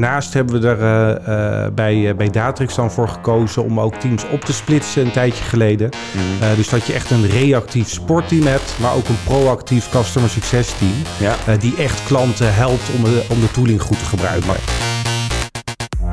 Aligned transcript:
daarnaast 0.00 0.32
hebben 0.32 0.60
we 0.60 0.68
er 0.68 0.80
eh, 0.80 1.64
eh, 1.64 1.72
bij, 1.72 2.16
bij 2.16 2.30
Datrix 2.30 2.74
dan 2.74 2.90
voor 2.90 3.08
gekozen 3.08 3.64
om 3.64 3.80
ook 3.80 3.94
teams 3.94 4.28
op 4.28 4.40
te 4.40 4.52
splitsen 4.52 5.04
een 5.04 5.10
tijdje 5.10 5.44
geleden. 5.44 5.90
Mhm. 6.12 6.56
dus 6.56 6.68
dat 6.68 6.86
je 6.86 6.92
echt 6.92 7.10
een 7.10 7.26
reactief 7.26 7.88
sportteam 7.88 8.46
hebt, 8.46 8.74
maar 8.80 8.94
ook 8.94 9.08
een 9.08 9.18
proactief 9.24 9.88
customer 9.90 10.30
success 10.30 10.78
team. 10.78 10.92
Ja. 11.18 11.56
die 11.56 11.76
echt 11.76 12.04
klanten 12.04 12.54
helpt 12.54 12.90
om 12.96 13.04
de, 13.04 13.24
om 13.28 13.40
de 13.40 13.50
tooling 13.50 13.82
goed 13.82 13.98
te 13.98 14.04
gebruiken. 14.04 14.54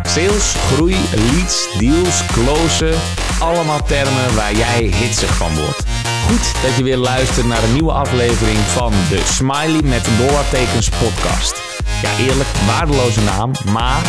Sales, 0.03 0.55
groei, 0.73 0.95
leads, 1.15 1.77
deals, 1.79 2.25
closen. 2.25 2.93
Allemaal 3.39 3.83
termen 3.83 4.35
waar 4.35 4.53
jij 4.53 4.83
hitsig 4.83 5.35
van 5.35 5.55
wordt. 5.55 5.83
Goed 6.27 6.61
dat 6.61 6.75
je 6.77 6.83
weer 6.83 6.97
luistert 6.97 7.47
naar 7.47 7.63
een 7.63 7.73
nieuwe 7.73 7.91
aflevering 7.91 8.57
van 8.57 8.91
de 9.09 9.21
Smiley 9.25 9.81
met 9.83 10.07
dollartekens 10.17 10.89
podcast. 10.89 11.72
Ja, 12.01 12.17
eerlijk, 12.17 12.49
waardeloze 12.65 13.21
naam, 13.21 13.51
maar 13.71 14.01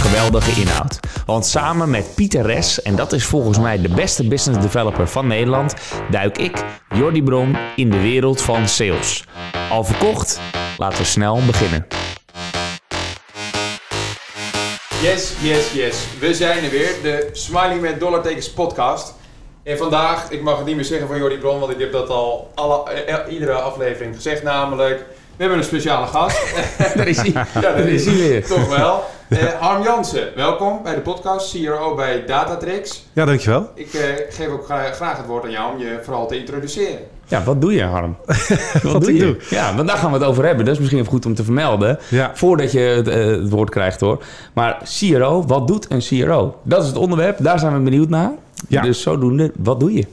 geweldige 0.00 0.60
inhoud. 0.60 1.00
Want 1.26 1.46
samen 1.46 1.90
met 1.90 2.14
Pieter 2.14 2.42
Res, 2.42 2.82
en 2.82 2.96
dat 2.96 3.12
is 3.12 3.24
volgens 3.24 3.58
mij 3.58 3.80
de 3.80 3.88
beste 3.88 4.28
business 4.28 4.60
developer 4.60 5.08
van 5.08 5.26
Nederland, 5.26 5.74
duik 6.10 6.38
ik, 6.38 6.64
Jordi 6.94 7.22
Bron, 7.22 7.56
in 7.76 7.90
de 7.90 8.00
wereld 8.00 8.42
van 8.42 8.68
sales. 8.68 9.24
Al 9.70 9.84
verkocht? 9.84 10.40
Laten 10.78 10.98
we 10.98 11.04
snel 11.04 11.40
beginnen. 11.46 11.86
Yes, 15.02 15.32
yes, 15.40 15.72
yes. 15.72 16.06
We 16.18 16.34
zijn 16.34 16.64
er 16.64 16.70
weer. 16.70 16.94
De 17.02 17.28
Smiling 17.32 17.80
met 17.80 18.00
Dollartekens 18.00 18.52
podcast. 18.52 19.14
En 19.62 19.78
vandaag, 19.78 20.30
ik 20.30 20.42
mag 20.42 20.56
het 20.56 20.66
niet 20.66 20.76
meer 20.76 20.84
zeggen 20.84 21.08
van 21.08 21.18
Jordi 21.18 21.38
Bron, 21.38 21.60
want 21.60 21.72
ik 21.72 21.78
heb 21.78 21.92
dat 21.92 22.08
al 22.08 22.50
alle, 22.54 22.90
eh, 22.90 23.32
iedere 23.32 23.52
aflevering 23.52 24.14
gezegd 24.14 24.42
namelijk. 24.42 25.04
We 25.42 25.48
hebben 25.48 25.66
een 25.66 25.70
speciale 25.70 26.06
gast. 26.06 26.54
Daar 26.96 27.08
is 27.08 27.16
hij. 27.16 27.32
ja, 27.34 27.46
dat 27.52 27.62
Daar 27.62 27.88
is 27.88 28.06
hij 28.06 28.14
weer. 28.14 28.46
Toch 28.46 28.76
wel. 28.76 29.04
Eh, 29.28 29.38
Harm 29.60 29.82
Jansen, 29.82 30.28
welkom 30.36 30.82
bij 30.82 30.94
de 30.94 31.00
podcast, 31.00 31.56
CRO 31.56 31.94
bij 31.94 32.24
Datatrix. 32.26 33.04
Ja, 33.12 33.24
dankjewel. 33.24 33.70
Ik 33.74 33.94
eh, 33.94 34.02
geef 34.28 34.48
ook 34.48 34.64
graag, 34.64 35.16
het 35.16 35.26
woord 35.26 35.44
aan 35.44 35.50
jou 35.50 35.72
om 35.72 35.78
je 35.78 36.00
vooral 36.02 36.26
te 36.26 36.38
introduceren. 36.38 36.98
Ja, 37.26 37.42
wat 37.42 37.60
doe 37.60 37.72
je, 37.72 37.82
Harm? 37.82 38.16
wat, 38.82 39.02
doe 39.02 39.14
je? 39.14 39.18
doe? 39.18 39.36
Ja, 39.50 39.74
want 39.74 39.88
daar 39.88 39.96
gaan 39.96 40.12
we 40.12 40.18
het 40.18 40.26
over 40.26 40.44
hebben. 40.44 40.64
Dat 40.64 40.74
is 40.74 40.80
misschien 40.80 41.00
even 41.00 41.12
goed 41.12 41.26
om 41.26 41.34
te 41.34 41.44
vermelden. 41.44 41.98
Ja. 42.08 42.30
Voordat 42.34 42.72
je 42.72 42.78
het, 42.78 43.08
eh, 43.08 43.26
het 43.26 43.48
woord 43.50 43.70
krijgt 43.70 44.00
hoor. 44.00 44.24
Maar 44.52 44.82
CRO, 44.98 45.44
wat 45.46 45.68
doet 45.68 45.86
een 45.90 46.02
CRO? 46.08 46.56
Dat 46.62 46.82
is 46.82 46.88
het 46.88 46.96
onderwerp. 46.96 47.36
Daar 47.40 47.58
zijn 47.58 47.72
we 47.72 47.80
benieuwd 47.80 48.08
naar. 48.08 48.30
Ja. 48.68 48.82
Dus 48.82 49.02
zodoende, 49.02 49.52
wat 49.56 49.80
doe 49.80 49.92
je? 49.92 50.06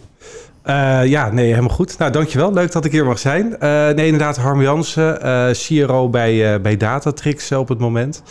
Eh, 0.63 1.05
ja, 1.05 1.31
nee, 1.31 1.47
helemaal 1.47 1.75
goed. 1.75 1.97
Nou, 1.97 2.11
dankjewel. 2.11 2.53
Leuk 2.53 2.71
dat 2.71 2.85
ik 2.85 2.91
hier 2.91 3.05
mag 3.05 3.19
zijn. 3.19 3.59
Eh, 3.59 3.69
nee, 3.69 4.05
inderdaad, 4.05 4.37
Harm 4.37 4.61
Jansen, 4.61 5.21
eh 5.21 5.49
CRO 5.51 6.09
bij, 6.09 6.61
bij 6.61 6.77
Datatrix 6.77 7.51
op 7.51 7.69
het 7.69 7.79
moment. 7.79 8.23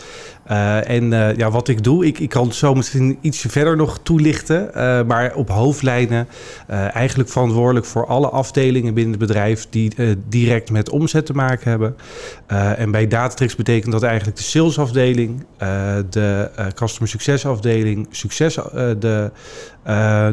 Eh, 0.48 0.88
en 0.88 1.12
eh, 1.12 1.36
ja, 1.36 1.50
wat 1.50 1.68
ik 1.68 1.84
doe, 1.84 2.06
ik, 2.06 2.18
ik 2.18 2.28
kan 2.28 2.44
het 2.44 2.54
zo 2.54 2.74
misschien 2.74 3.18
ietsje 3.20 3.48
verder 3.48 3.76
nog 3.76 3.98
toelichten. 4.02 4.74
eh, 4.74 5.04
maar 5.04 5.34
op 5.34 5.48
hoofdlijnen 5.48 6.28
eigenlijk 6.92 7.28
verantwoordelijk 7.28 7.86
voor 7.86 8.06
alle 8.06 8.28
afdelingen 8.28 8.94
binnen 8.94 9.12
het 9.18 9.26
bedrijf 9.26 9.66
die 9.70 9.92
direct 10.28 10.70
met 10.70 10.90
omzet 10.90 11.26
te 11.26 11.32
maken 11.32 11.70
hebben. 11.70 11.96
En 12.76 12.90
bij 12.90 13.06
Datatrix 13.06 13.56
betekent 13.56 13.92
dat 13.92 14.02
eigenlijk 14.02 14.36
de 14.36 14.42
salesafdeling, 14.42 15.44
de 16.10 16.50
customer 16.74 17.08
success 17.08 17.46
afdeling, 17.46 18.06
succes, 18.10 18.54
de, 18.98 19.30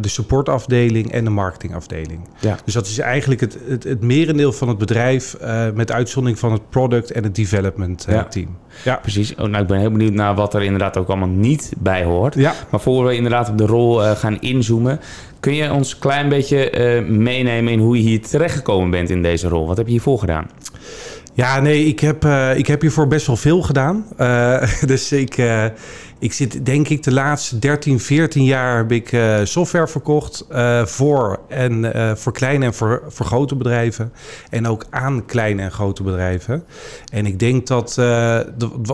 de 0.01 0.07
supportafdeling 0.07 1.11
en 1.11 1.23
de 1.23 1.29
marketingafdeling. 1.29 2.19
Ja. 2.39 2.57
Dus 2.65 2.73
dat 2.73 2.87
is 2.87 2.99
eigenlijk 2.99 3.41
het, 3.41 3.57
het, 3.67 3.83
het 3.83 4.01
merendeel 4.03 4.51
van 4.53 4.67
het 4.67 4.77
bedrijf, 4.77 5.35
met 5.73 5.91
uitzondering 5.91 6.39
van 6.39 6.51
het 6.51 6.69
product 6.69 7.11
en 7.11 7.23
het 7.23 7.35
development 7.35 8.05
Ja. 8.09 8.23
team. 8.23 8.57
Ja. 8.83 8.95
Precies. 8.95 9.35
Oh, 9.35 9.45
nou, 9.45 9.61
ik 9.61 9.67
ben 9.67 9.79
heel 9.79 9.91
benieuwd 9.91 10.04
naar 10.13 10.35
wat 10.35 10.53
er 10.53 10.63
inderdaad 10.63 10.97
ook 10.97 11.07
allemaal 11.07 11.27
niet 11.27 11.73
bij 11.77 12.03
hoort. 12.03 12.35
Ja. 12.35 12.53
Maar 12.69 12.79
voor 12.79 13.05
we 13.05 13.15
inderdaad 13.15 13.49
op 13.49 13.57
de 13.57 13.65
rol 13.65 14.03
eh, 14.03 14.11
gaan 14.11 14.37
inzoomen... 14.39 14.99
kun 15.39 15.55
je 15.55 15.73
ons 15.73 15.93
een 15.93 15.99
klein 15.99 16.29
beetje 16.29 16.69
eh, 16.69 17.05
meenemen 17.05 17.73
in 17.73 17.79
hoe 17.79 17.97
je 17.97 18.03
hier 18.03 18.21
terechtgekomen 18.21 18.89
bent 18.89 19.09
in 19.09 19.21
deze 19.21 19.47
rol? 19.47 19.67
Wat 19.67 19.77
heb 19.77 19.85
je 19.85 19.91
hiervoor 19.91 20.19
gedaan? 20.19 20.49
Ja, 21.33 21.59
nee, 21.59 21.85
ik 21.85 21.99
heb, 21.99 22.23
eh, 22.23 22.57
ik 22.57 22.67
heb 22.67 22.81
hiervoor 22.81 23.07
best 23.07 23.27
wel 23.27 23.35
veel 23.35 23.61
gedaan. 23.61 24.05
Dus 24.85 25.11
ik, 25.11 25.35
ik 26.19 26.33
zit 26.33 26.65
denk 26.65 26.87
ik 26.87 27.03
de 27.03 27.13
laatste 27.13 27.59
13, 27.59 27.99
14 27.99 28.43
jaar 28.43 28.77
heb 28.77 28.91
ik 28.91 29.11
eh, 29.11 29.39
software 29.43 29.87
verkocht 29.87 30.45
eh, 30.49 30.85
voor, 30.85 31.39
en, 31.47 31.93
eh, 31.93 32.15
voor 32.15 32.33
kleine 32.33 32.65
en 32.65 32.73
voor, 32.73 33.03
grote 33.15 33.55
bedrijven. 33.55 34.11
En 34.49 34.67
ook 34.67 34.85
aan 34.89 35.25
kleine 35.25 35.61
en 35.61 35.71
grote 35.71 36.03
bedrijven. 36.03 36.63
En 37.11 37.25
ik 37.25 37.39
denk 37.39 37.67
dat 37.67 37.93
de- 37.93 38.45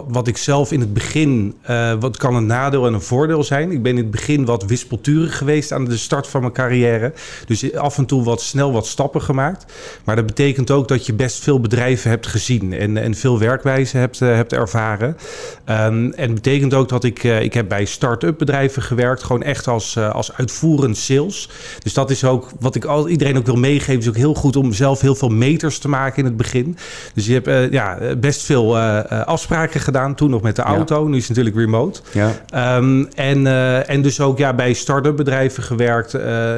wat, 0.08 0.28
ik 0.28 0.38
zelf 0.38 0.72
in 0.72 0.80
het 0.80 0.94
begin, 0.94 1.56
wat 2.00 2.18
kan 2.18 2.36
een 2.36 2.46
nadeel 2.46 2.86
en 2.86 2.94
een 2.94 3.02
voordeel 3.02 3.44
zijn. 3.44 3.72
Ik 3.72 3.82
ben 3.84 3.92
in 3.92 3.98
het 3.98 4.12
begin 4.12 4.46
wat 4.46 4.64
wispelturig 4.66 5.38
geweest 5.38 5.72
aan 5.72 5.86
de 5.86 5.98
start 5.98 6.28
van 6.28 6.42
mijn 6.42 6.54
carrière. 6.54 7.14
Dus 7.46 7.76
af 7.76 7.98
en 7.98 8.06
toe 8.06 8.24
wat 8.24 8.42
snel 8.42 8.72
wat 8.72 8.88
stappen 8.88 9.22
gemaakt. 9.22 9.66
Maar 10.04 10.16
dat 10.16 10.26
betekent 10.26 10.72
ook 10.72 10.88
dat 10.88 11.06
je 11.06 11.14
best 11.14 11.44
veel 11.44 11.60
bedrijven 11.60 12.10
hebt 12.10 12.28
gezien 12.28 12.74
en, 12.74 12.98
en 12.98 13.16
veel 13.16 13.40
werkwijze 13.40 13.98
hebt, 13.98 14.20
hebt 14.20 14.54
ervaren. 14.54 15.18
Ehm, 15.66 16.12
en 16.12 16.34
betekent 16.34 16.74
ook 16.74 16.90
dat 16.90 17.04
ik, 17.04 17.11
eh, 17.20 17.42
ik 17.42 17.54
heb 17.54 17.70
bij 17.70 17.86
start-up 17.86 18.38
bedrijven 18.38 18.82
gewerkt, 18.82 19.24
gewoon 19.24 19.44
echt 19.44 19.68
als, 19.68 19.96
eh, 19.96 20.10
als 20.10 20.34
uitvoerend 20.34 20.98
sales. 20.98 21.50
Dus 21.84 21.94
dat 21.94 22.10
is 22.10 22.24
ook 22.24 22.50
wat 22.60 22.76
ik 22.76 22.86
al, 22.86 23.08
iedereen 23.08 23.38
ook 23.38 23.46
wil 23.46 23.56
meegeven, 23.56 24.02
is 24.02 24.08
ook 24.08 24.16
heel 24.16 24.34
goed 24.34 24.56
om 24.56 24.74
zelf 24.74 25.02
heel 25.02 25.16
veel 25.16 25.30
meters 25.30 25.80
te 25.80 25.88
maken 25.88 26.18
in 26.18 26.26
het 26.26 26.38
begin. 26.38 26.78
Dus 27.14 27.26
je 27.26 27.34
hebt 27.34 27.48
eh, 27.48 27.72
ja, 27.72 27.98
best 28.18 28.42
veel 28.42 28.78
afspraken 28.78 29.80
gedaan, 29.80 30.16
toen 30.16 30.30
nog 30.30 30.42
met 30.42 30.56
de 30.56 30.62
auto, 30.62 31.08
nu 31.08 31.18
is 31.18 31.28
het 31.28 31.38
natuurlijk 31.38 31.66
remote. 31.66 32.02
Ja. 32.12 32.32
Ehm, 32.50 33.04
en, 33.16 33.48
en 33.88 34.02
dus 34.02 34.22
ook 34.22 34.38
ja, 34.38 34.54
bij 34.54 34.74
start-up 34.74 35.16
bedrijven 35.16 35.64
gewerkt. 35.64 36.12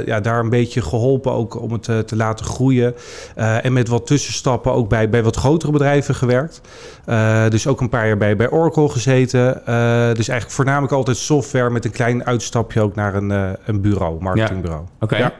ja, 0.05 0.19
daar 0.19 0.39
een 0.39 0.49
beetje 0.49 0.81
geholpen 0.81 1.31
ook 1.31 1.61
om 1.61 1.71
het 1.71 2.07
te 2.07 2.15
laten 2.15 2.45
groeien. 2.45 2.95
En 3.35 3.73
met 3.73 3.87
wat 3.87 4.07
tussenstappen 4.07 4.73
ook 4.73 4.89
bij, 4.89 5.09
bij 5.09 5.23
wat 5.23 5.35
grotere 5.35 5.71
bedrijven 5.71 6.15
gewerkt. 6.15 6.61
Eh, 7.05 7.47
dus 7.49 7.67
ook 7.67 7.81
een 7.81 7.89
paar 7.89 8.07
jaar 8.07 8.17
bij, 8.17 8.35
bij 8.35 8.49
Oracle 8.49 8.89
gezeten. 8.89 9.65
Eh, 9.65 9.73
dus 10.13 10.27
eigenlijk 10.27 10.49
voornamelijk 10.49 10.93
altijd 10.93 11.17
software 11.17 11.69
met 11.69 11.85
een 11.85 11.91
klein 11.91 12.25
uitstapje 12.25 12.81
ook 12.81 12.95
naar 12.95 13.15
een, 13.15 13.31
eh, 13.31 13.49
een 13.65 13.81
bureau, 13.81 14.21
marketingbureau. 14.21 14.83
Oké. 14.99 15.17
Ja. 15.17 15.33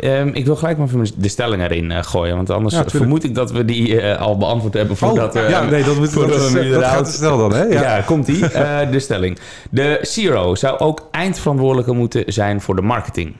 Ehm, 0.00 0.28
ik 0.28 0.44
wil 0.46 0.56
gelijk 0.56 0.78
maar 0.78 0.86
even 0.86 1.06
de 1.16 1.28
stelling 1.28 1.62
erin 1.62 2.04
gooien. 2.04 2.36
Want 2.36 2.50
anders 2.50 2.74
Ja, 2.74 2.84
vermoed 2.86 3.24
ik 3.24 3.34
dat 3.34 3.50
we 3.50 3.64
die 3.64 4.06
al 4.06 4.36
beantwoord 4.36 4.74
hebben 4.74 4.96
voordat. 4.96 5.36
Oh, 5.36 5.48
ja, 5.48 5.64
nee, 5.64 5.84
dat, 5.84 5.96
moet, 5.96 6.14
dat, 6.14 6.30
is, 6.30 6.70
dat 6.70 6.84
gaat 6.84 7.08
snel 7.12 7.38
dan, 7.38 7.54
hè? 7.54 7.62
Ja, 7.62 8.00
komt-ie. 8.00 8.46
Eh, 8.64 8.90
de 8.90 9.00
stelling. 9.00 9.38
De 9.70 9.98
CRO 10.02 10.54
zou 10.54 10.78
ook 10.78 11.08
eindverantwoordelijke 11.10 11.92
moeten 11.92 12.32
zijn 12.32 12.60
voor 12.60 12.76
de 12.76 12.82
marketing. 12.82 13.36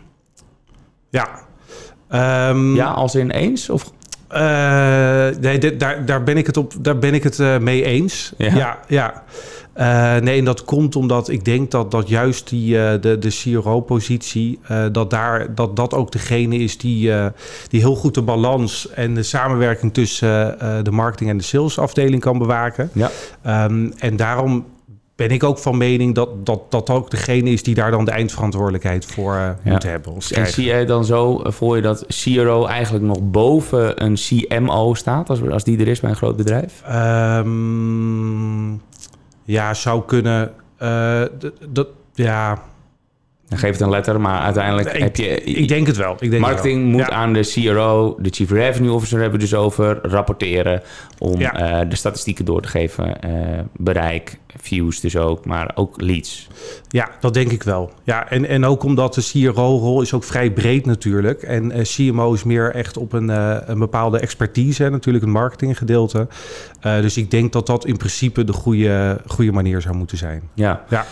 ja. 1.10 1.28
Ehm, 2.08 2.74
Ja, 2.74 2.90
als 2.90 3.14
in 3.14 3.30
eens? 3.30 3.70
Of... 3.70 3.92
Eh, 4.34 5.26
nee, 5.40 5.58
dit- 5.58 5.80
daar, 5.80 6.04
daar 6.06 6.22
ben 6.22 6.36
ik 6.36 6.46
het, 6.46 6.56
op, 6.56 6.72
daar 6.80 6.98
ben 6.98 7.14
ik 7.14 7.22
het 7.22 7.40
eh, 7.40 7.58
mee 7.58 7.84
eens. 7.84 8.32
Ja. 8.38 8.54
Ja, 8.54 8.78
ja. 8.88 9.22
Eh, 9.72 10.16
nee, 10.22 10.38
en 10.38 10.44
dat 10.44 10.64
komt 10.64 10.96
omdat 10.96 11.28
ik 11.28 11.44
denk 11.44 11.70
dat, 11.70 11.90
dat 11.90 12.08
juist 12.08 12.48
die, 12.48 12.72
de, 13.00 13.18
de 13.18 13.28
CRO-positie, 13.42 14.58
dat, 14.92 15.10
daar, 15.10 15.54
dat 15.54 15.76
dat 15.76 15.94
ook 15.94 16.12
degene 16.12 16.56
is 16.56 16.78
die, 16.78 17.10
die 17.68 17.80
heel 17.80 17.94
goed 17.94 18.14
de 18.14 18.22
balans 18.22 18.90
en 18.90 19.14
de 19.14 19.22
samenwerking 19.22 19.92
tussen 19.94 20.56
de 20.84 20.90
marketing 20.90 21.30
en 21.30 21.36
de 21.36 21.44
salesafdeling 21.44 22.20
kan 22.20 22.38
bewaken. 22.38 22.90
Ja. 22.92 23.10
Ehm, 23.42 23.90
en 23.98 24.16
daarom 24.16 24.64
ben 25.16 25.30
ik 25.30 25.44
ook 25.44 25.58
van 25.58 25.76
mening 25.76 26.14
dat, 26.14 26.47
dat 26.47 26.70
dat 26.70 26.91
ook 26.91 27.10
degene 27.10 27.50
is 27.50 27.62
die 27.62 27.75
daar 27.75 27.91
dan 27.91 28.04
de 28.04 28.10
eindverantwoordelijkheid 28.10 29.04
voor 29.06 29.34
eh, 29.34 29.48
Ja. 29.62 29.72
moet 29.72 29.82
hebben. 29.82 30.12
Of 30.12 30.30
En 30.30 30.47
zie 30.47 30.64
jij 30.64 30.86
dan 30.86 31.04
zo 31.04 31.41
eh, 31.42 31.52
voor 31.52 31.76
je 31.76 31.82
dat 31.82 32.04
CRO 32.22 32.66
eigenlijk 32.66 33.04
nog 33.04 33.19
boven 33.22 34.04
een 34.04 34.14
CMO 34.14 34.94
staat, 34.94 35.30
als, 35.30 35.48
als 35.50 35.64
die 35.64 35.78
er 35.78 35.88
is 35.88 36.00
bij 36.00 36.10
een 36.10 36.16
groot 36.16 36.36
bedrijf? 36.36 36.82
Ehm, 36.86 38.72
ja, 39.44 39.75
zou 39.75 40.02
kunnen. 40.06 40.52
eh, 40.76 41.22
dat, 41.69 41.88
ja, 42.14 42.62
Dan 43.54 43.62
geef 43.62 43.72
het 43.72 43.80
een 43.80 43.90
letter, 43.90 44.20
maar 44.20 44.40
uiteindelijk 44.40 44.92
ik, 44.92 45.02
heb 45.02 45.16
je... 45.16 45.42
ik 45.42 45.68
denk 45.68 45.86
het 45.86 45.96
wel. 45.96 46.16
Ik 46.18 46.30
denk 46.30 46.42
Marketing 46.42 46.74
het 46.74 46.82
wel. 46.82 46.90
moet 46.92 47.00
Ja. 47.10 47.10
aan 47.10 47.32
de 47.32 47.40
CRO, 47.40 48.16
de 48.20 48.28
Chief 48.30 48.50
Revenue 48.50 48.92
Officer 48.92 49.20
hebben 49.20 49.38
we 49.38 49.44
dus 49.44 49.54
over, 49.54 49.98
rapporteren 50.02 50.82
om 51.18 51.40
Ja. 51.40 51.52
eh, 51.80 51.88
de 51.88 51.96
statistieken 51.96 52.44
door 52.44 52.60
te 52.62 52.68
geven. 52.68 53.20
eh, 53.20 53.30
bereik, 53.76 54.38
views 54.60 55.00
dus 55.00 55.16
ook, 55.16 55.44
maar 55.46 55.70
ook 55.74 56.00
leads. 56.00 56.48
Ja, 56.88 57.08
dat 57.20 57.34
denk 57.34 57.50
ik 57.50 57.62
wel. 57.62 57.92
Ja, 58.04 58.30
en, 58.30 58.46
en 58.48 58.64
ook 58.64 58.82
omdat 58.82 59.14
de 59.14 59.22
CRO-rol 59.32 60.02
is 60.02 60.12
ook 60.14 60.24
vrij 60.24 60.50
breed 60.50 60.86
natuurlijk. 60.86 61.42
En 61.42 61.70
eh, 61.70 61.82
CMO 61.82 62.32
is 62.32 62.44
meer 62.44 62.74
echt 62.74 62.96
op 62.96 63.12
een, 63.12 63.28
een 63.70 63.78
bepaalde 63.78 64.18
expertise, 64.18 64.82
hè, 64.82 64.90
natuurlijk 64.90 65.24
een 65.24 65.30
marketinggedeelte. 65.30 66.28
Dus 66.80 67.16
ik 67.16 67.30
denk 67.30 67.52
dat 67.52 67.66
dat 67.66 67.86
in 67.86 67.96
principe 67.96 68.44
de 68.44 68.52
goede, 68.52 69.20
goede 69.26 69.52
manier 69.52 69.80
zou 69.80 69.96
moeten 69.96 70.18
zijn. 70.18 70.42
Ja. 70.54 70.84
Ja. 70.88 71.06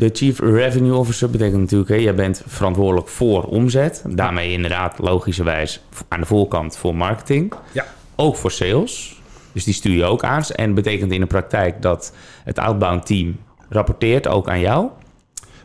De 0.00 0.10
Chief 0.12 0.38
Revenue 0.38 0.94
Officer 0.94 1.30
betekent 1.30 1.60
natuurlijk, 1.60 1.90
hè, 1.90 1.96
jij 1.96 2.14
bent 2.14 2.42
verantwoordelijk 2.46 3.08
voor 3.08 3.42
omzet. 3.42 4.02
Daarmee 4.08 4.52
inderdaad 4.52 4.98
logischerwijs 4.98 5.80
aan 6.08 6.20
de 6.20 6.26
voorkant 6.26 6.76
voor 6.76 6.94
marketing. 6.94 7.52
Ja. 7.72 7.86
Ook 8.16 8.36
voor 8.36 8.50
sales. 8.50 9.20
Dus 9.52 9.64
die 9.64 9.74
stuur 9.74 9.96
je 9.96 10.04
ook 10.04 10.24
aan. 10.24 10.42
En 10.42 10.74
betekent 10.74 11.12
in 11.12 11.20
de 11.20 11.26
praktijk 11.26 11.82
dat 11.82 12.14
het 12.44 12.58
outbound 12.58 13.06
team 13.06 13.36
rapporteert 13.68 14.28
ook 14.28 14.48
aan 14.48 14.60
jou. 14.60 14.88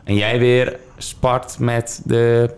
En 0.03 0.15
jij 0.15 0.39
weer 0.39 0.79
spart 0.97 1.59
met 1.59 2.01
de, 2.05 2.53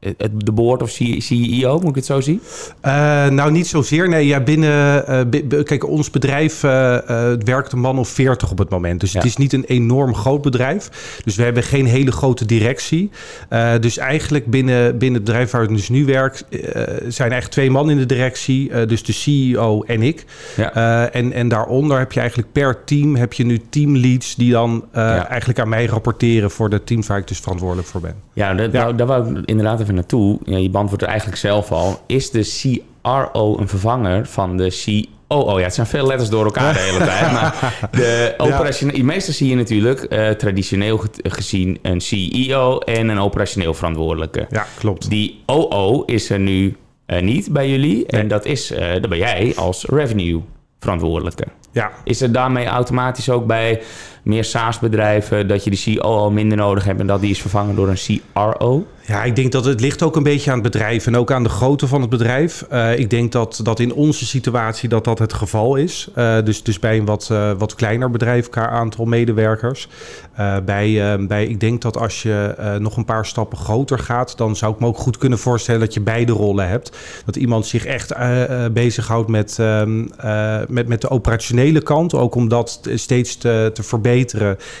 het- 0.00 0.18
de 0.36 0.52
board 0.52 0.82
of 0.82 0.90
CEO, 1.18 1.78
moet 1.78 1.88
ik 1.88 1.94
het 1.94 2.04
zo 2.06 2.20
zien? 2.20 2.40
Eh, 2.80 2.92
nou, 3.28 3.50
niet 3.50 3.66
zozeer. 3.66 4.08
Nee, 4.08 4.26
ja, 4.26 4.40
binnen. 4.40 5.06
eh, 5.06 5.20
bi- 5.30 5.44
bi- 5.44 5.62
kijk, 5.62 5.88
ons 5.88 6.10
bedrijf 6.10 6.62
eh, 6.64 6.96
eh, 7.32 7.38
werkt 7.44 7.72
een 7.72 7.78
man 7.80 7.98
of 7.98 8.08
40 8.08 8.50
op 8.50 8.58
het 8.58 8.68
moment. 8.70 9.00
Dus 9.00 9.12
Ja. 9.12 9.18
het 9.18 9.28
is 9.28 9.36
niet 9.36 9.52
een 9.52 9.64
enorm 9.64 10.14
groot 10.14 10.42
bedrijf. 10.42 10.88
Dus 11.24 11.36
we 11.36 11.42
hebben 11.42 11.62
geen 11.62 11.86
hele 11.86 12.12
grote 12.12 12.44
directie. 12.46 13.10
Eh, 13.48 13.72
dus 13.80 13.98
eigenlijk 13.98 14.46
binnen, 14.46 14.98
binnen 14.98 15.14
het 15.20 15.24
bedrijf 15.24 15.50
waar 15.50 15.62
ik 15.62 15.68
dus 15.68 15.88
nu 15.88 16.04
werk, 16.04 16.34
eh, 16.50 16.60
zijn 17.08 17.30
eigenlijk 17.30 17.48
twee 17.50 17.70
man 17.70 17.90
in 17.90 17.96
de 17.98 18.06
directie. 18.06 18.70
Eh, 18.70 18.88
dus 18.88 19.02
de 19.04 19.12
CEO 19.12 19.82
en 19.82 20.02
ik. 20.02 20.24
Ja. 20.56 20.74
Eh, 20.74 21.20
en, 21.20 21.32
en 21.32 21.48
daaronder 21.48 21.98
heb 21.98 22.12
je 22.12 22.20
eigenlijk 22.20 22.52
per 22.52 22.84
team 22.84 23.16
heb 23.16 23.32
je 23.32 23.44
nu 23.44 23.60
teamleads 23.70 24.34
die 24.34 24.52
dan 24.52 24.84
eh, 24.92 25.02
Ja. 25.02 25.28
eigenlijk 25.28 25.58
aan 25.58 25.68
mij 25.68 25.86
rapporteren 25.86 26.50
voor 26.50 26.70
de 26.70 26.84
teams 26.84 27.06
waar 27.06 27.18
ik 27.18 27.28
dus 27.28 27.38
verantwoordelijk 27.40 27.88
voor 27.88 28.00
ben. 28.00 28.14
Ja, 28.32 28.54
dat. 28.54 28.72
Wou, 28.72 28.94
daar 28.96 29.06
wou 29.06 29.38
ik 29.38 29.46
inderdaad 29.46 29.78
even 29.86 29.94
naartoe. 29.94 30.38
Ja, 30.44 30.56
je 30.56 30.70
beantwoordt 30.70 31.00
het 31.00 31.10
eigenlijk 31.10 31.40
zelf 31.40 31.72
al. 31.72 32.00
Is 32.06 32.30
de 32.30 32.78
CRO 33.02 33.58
een 33.58 33.68
vervanger 33.68 34.26
van 34.26 34.56
de 34.56 34.82
COO? 35.28 35.58
Ja, 35.58 35.64
het 35.64 35.74
zijn 35.74 35.86
veel 35.86 36.06
letters 36.06 36.28
door 36.30 36.44
elkaar 36.44 36.72
de 36.72 36.78
hele 36.78 36.98
tijd. 37.04 37.32
Maar 37.32 37.74
de 37.92 38.34
operationele... 38.38 39.02
Meestal 39.02 39.34
zie 39.34 39.48
je 39.48 39.54
natuurlijk 39.56 40.00
eh, 40.02 40.30
traditioneel 40.30 40.98
ge- 40.98 41.08
gezien 41.22 41.78
een 41.82 42.00
CEO 42.00 42.78
en 42.78 43.08
een 43.08 43.18
operationeel 43.18 43.74
verantwoordelijke. 43.74 44.46
Ja, 44.50 44.66
klopt. 44.78 45.08
Die 45.10 45.42
OO 45.46 46.02
is 46.04 46.30
er 46.30 46.38
nu 46.38 46.76
eh, 47.06 47.22
niet 47.22 47.52
bij 47.52 47.70
jullie. 47.70 48.06
En 48.06 48.28
dat, 48.28 48.44
is, 48.44 48.70
eh 48.70 48.92
dat 48.92 49.08
ben 49.08 49.18
jij 49.18 49.52
als 49.56 49.84
revenue 49.84 50.40
verantwoordelijke. 50.80 51.44
Ja, 51.72 51.90
Is 52.04 52.20
er 52.20 52.32
daarmee 52.32 52.66
automatisch 52.66 53.30
ook 53.30 53.46
bij 53.46 53.80
meer 54.26 54.44
SaaS-bedrijven 54.44 55.48
dat 55.48 55.64
je 55.64 55.70
de 55.70 55.98
COO 55.98 56.30
minder 56.30 56.58
nodig 56.58 56.84
hebt 56.84 57.00
en 57.00 57.06
dat 57.06 57.20
die 57.20 57.30
is 57.30 57.40
vervangen 57.40 57.74
door 57.74 57.88
een 57.88 58.20
CRO? 58.32 58.86
Ja, 59.06 59.24
ik 59.24 59.36
denk 59.36 59.52
dat 59.52 59.64
het 59.64 59.80
ligt 59.80 60.02
ook 60.02 60.16
een 60.16 60.22
beetje 60.22 60.50
aan 60.50 60.62
het 60.62 60.72
bedrijf 60.72 61.06
en 61.06 61.16
ook 61.16 61.30
aan 61.30 61.42
de 61.42 61.48
grootte 61.48 61.86
van 61.86 62.00
het 62.00 62.10
bedrijf. 62.10 62.64
Eh, 62.68 62.98
ik 62.98 63.10
denk 63.10 63.32
dat, 63.32 63.60
dat 63.62 63.80
in 63.80 63.92
onze 63.92 64.26
situatie 64.26 64.88
dat 64.88 65.04
dat 65.04 65.18
het 65.18 65.32
geval 65.32 65.76
is. 65.76 66.08
Eh, 66.14 66.36
dus, 66.44 66.62
dus 66.62 66.78
bij 66.78 66.98
een 66.98 67.04
wat, 67.04 67.28
eh, 67.30 67.50
wat 67.58 67.74
kleiner 67.74 68.10
bedrijf 68.10 68.48
qua 68.48 68.68
aantal 68.68 69.04
medewerkers. 69.04 69.88
Bij, 70.64 71.18
bij, 71.26 71.46
ik 71.46 71.60
denk 71.60 71.82
dat 71.82 71.98
als 71.98 72.22
je 72.22 72.54
nog 72.78 72.96
een 72.96 73.04
paar 73.04 73.26
stappen 73.26 73.58
groter 73.58 73.98
gaat, 73.98 74.36
dan 74.36 74.56
zou 74.56 74.72
ik 74.72 74.80
me 74.80 74.86
ook 74.86 74.98
goed 74.98 75.18
kunnen 75.18 75.38
voorstellen 75.38 75.80
dat 75.80 75.94
je 75.94 76.00
beide 76.00 76.32
rollen 76.32 76.68
hebt. 76.68 76.96
Dat 77.24 77.36
iemand 77.36 77.66
zich 77.66 77.84
echt 77.84 78.14
bezighoudt 78.72 79.28
met, 79.28 79.58
ehm, 79.58 80.04
eh, 80.18 80.58
met, 80.68 80.88
met 80.88 81.00
de 81.00 81.10
operationele 81.10 81.82
kant. 81.82 82.14
Ook 82.14 82.34
om 82.34 82.48
dat 82.48 82.80
steeds 82.94 83.36
te, 83.36 83.70
te 83.74 83.82
verbeteren 83.82 84.15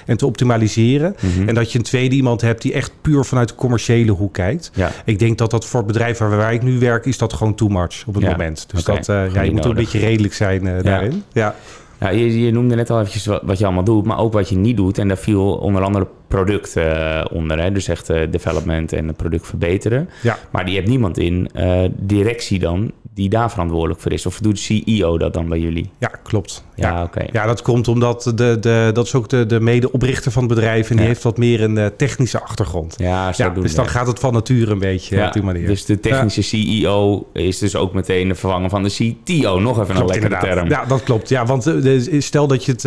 en 0.06 0.16
te 0.16 0.26
optimaliseren. 0.26 1.16
En 1.46 1.54
dat 1.54 1.72
je 1.72 1.78
een 1.78 1.84
tweede 1.84 2.14
iemand 2.14 2.40
hebt 2.40 2.62
die 2.62 2.72
echt 2.72 2.92
puur 3.00 3.24
vanuit 3.24 3.48
de 3.48 3.54
commerciële 3.54 4.12
hoek 4.12 4.32
kijkt. 4.32 4.70
Ja. 4.74 4.90
Ik 5.04 5.18
denk 5.18 5.38
dat 5.38 5.50
dat 5.50 5.64
voor 5.66 5.78
het 5.78 5.88
bedrijf 5.88 6.18
waar, 6.18 6.36
waar 6.36 6.52
ik 6.52 6.62
nu 6.62 6.78
werk, 6.78 7.06
is 7.06 7.18
dat 7.18 7.32
gewoon 7.32 7.54
too 7.54 7.68
much 7.68 8.04
op 8.06 8.14
het 8.14 8.22
Ja, 8.22 8.30
moment. 8.30 8.66
Dus 8.70 8.84
dat, 8.84 9.04
Gewoon 9.04 9.32
ja, 9.32 9.42
je 9.42 9.50
moet 9.50 9.64
ook 9.64 9.70
een 9.70 9.74
beetje 9.74 9.98
redelijk 9.98 10.34
zijn 10.34 10.66
eh, 10.66 10.82
daarin. 10.82 11.22
Ja. 11.32 11.54
Ja, 12.00 12.08
je, 12.08 12.44
je 12.44 12.52
noemde 12.52 12.74
net 12.74 12.90
al 12.90 12.98
eventjes 12.98 13.26
wat, 13.26 13.42
wat 13.44 13.58
je 13.58 13.64
allemaal 13.64 13.84
doet, 13.84 14.04
maar 14.04 14.18
ook 14.18 14.32
wat 14.32 14.48
je 14.48 14.56
niet 14.56 14.76
doet. 14.76 14.98
En 14.98 15.08
daar 15.08 15.16
viel 15.18 15.52
onder 15.52 15.82
andere 15.82 16.06
product 16.28 16.76
eh, 16.76 17.24
onder. 17.32 17.58
Hè? 17.62 17.72
Dus 17.72 17.88
echt 17.88 18.10
eh, 18.10 18.20
development 18.30 18.92
en 18.92 19.06
het 19.06 19.16
product 19.16 19.46
verbeteren. 19.46 20.08
Ja. 20.22 20.38
Maar 20.50 20.64
die 20.64 20.74
hebt 20.76 20.88
niemand 20.88 21.18
in 21.18 21.48
eh, 21.54 21.82
directie 21.98 22.58
dan 22.58 22.92
die 23.14 23.28
daar 23.28 23.50
verantwoordelijk 23.50 24.00
voor 24.00 24.12
is. 24.12 24.26
Of 24.26 24.38
doet 24.38 24.58
CEO 24.58 25.18
dat 25.18 25.32
dan 25.34 25.48
bij 25.48 25.58
jullie? 25.58 25.90
ja, 25.98 26.10
klopt. 26.22 26.64
Ja, 26.74 26.88
Ja. 26.94 27.02
oké. 27.02 27.24
Ja, 27.32 27.46
dat 27.46 27.62
komt 27.62 27.88
omdat 27.88 28.32
de, 28.34 28.58
de, 28.60 28.90
dat 28.92 29.06
is 29.06 29.14
ook 29.14 29.28
de, 29.28 29.46
de 29.46 29.60
medeoprichter 29.60 30.32
van 30.32 30.42
het 30.44 30.54
bedrijf. 30.54 30.88
En 30.90 30.92
die 30.96 31.04
Ja. 31.04 31.10
heeft 31.10 31.22
wat 31.22 31.36
meer 31.38 31.62
een 31.62 31.90
technische 31.96 32.40
achtergrond. 32.40 32.94
Ja, 32.98 33.32
zo 33.32 33.42
Ja, 33.44 33.50
doen 33.50 33.62
dus 33.62 33.74
dan 33.74 33.88
gaat 33.88 34.06
het 34.06 34.18
van 34.18 34.32
nature 34.32 34.72
een 34.72 34.78
beetje 34.78 35.16
ja, 35.16 35.26
op 35.26 35.32
die 35.32 35.42
manier. 35.42 35.66
Dus 35.66 35.84
de 35.84 36.00
technische 36.00 36.42
CEO 36.42 37.26
is 37.32 37.58
dus 37.58 37.76
ook 37.76 37.92
meteen 37.94 38.28
de 38.28 38.34
vervanger 38.34 38.70
van 38.70 38.82
de 38.82 38.88
CTO. 38.90 39.60
Nog 39.60 39.80
even 39.80 39.96
een 39.96 40.06
lekkere 40.06 40.24
inderdaad. 40.24 40.40
term. 40.56 40.68
Ja, 40.68 40.84
dat 40.84 41.02
klopt. 41.02 41.28
Ja, 41.28 41.46
want 41.46 41.72
stel 42.18 42.46
dat 42.46 42.64
je, 42.64 42.72
het, 42.72 42.82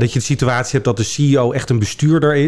dat 0.00 0.12
je 0.12 0.18
de 0.18 0.24
situatie 0.24 0.72
hebt 0.72 0.84
dat 0.84 0.96
de 0.96 1.02
CEO 1.02 1.52
echt 1.52 1.70
een 1.70 1.78
bestuurder 1.78 2.34
is, 2.36 2.43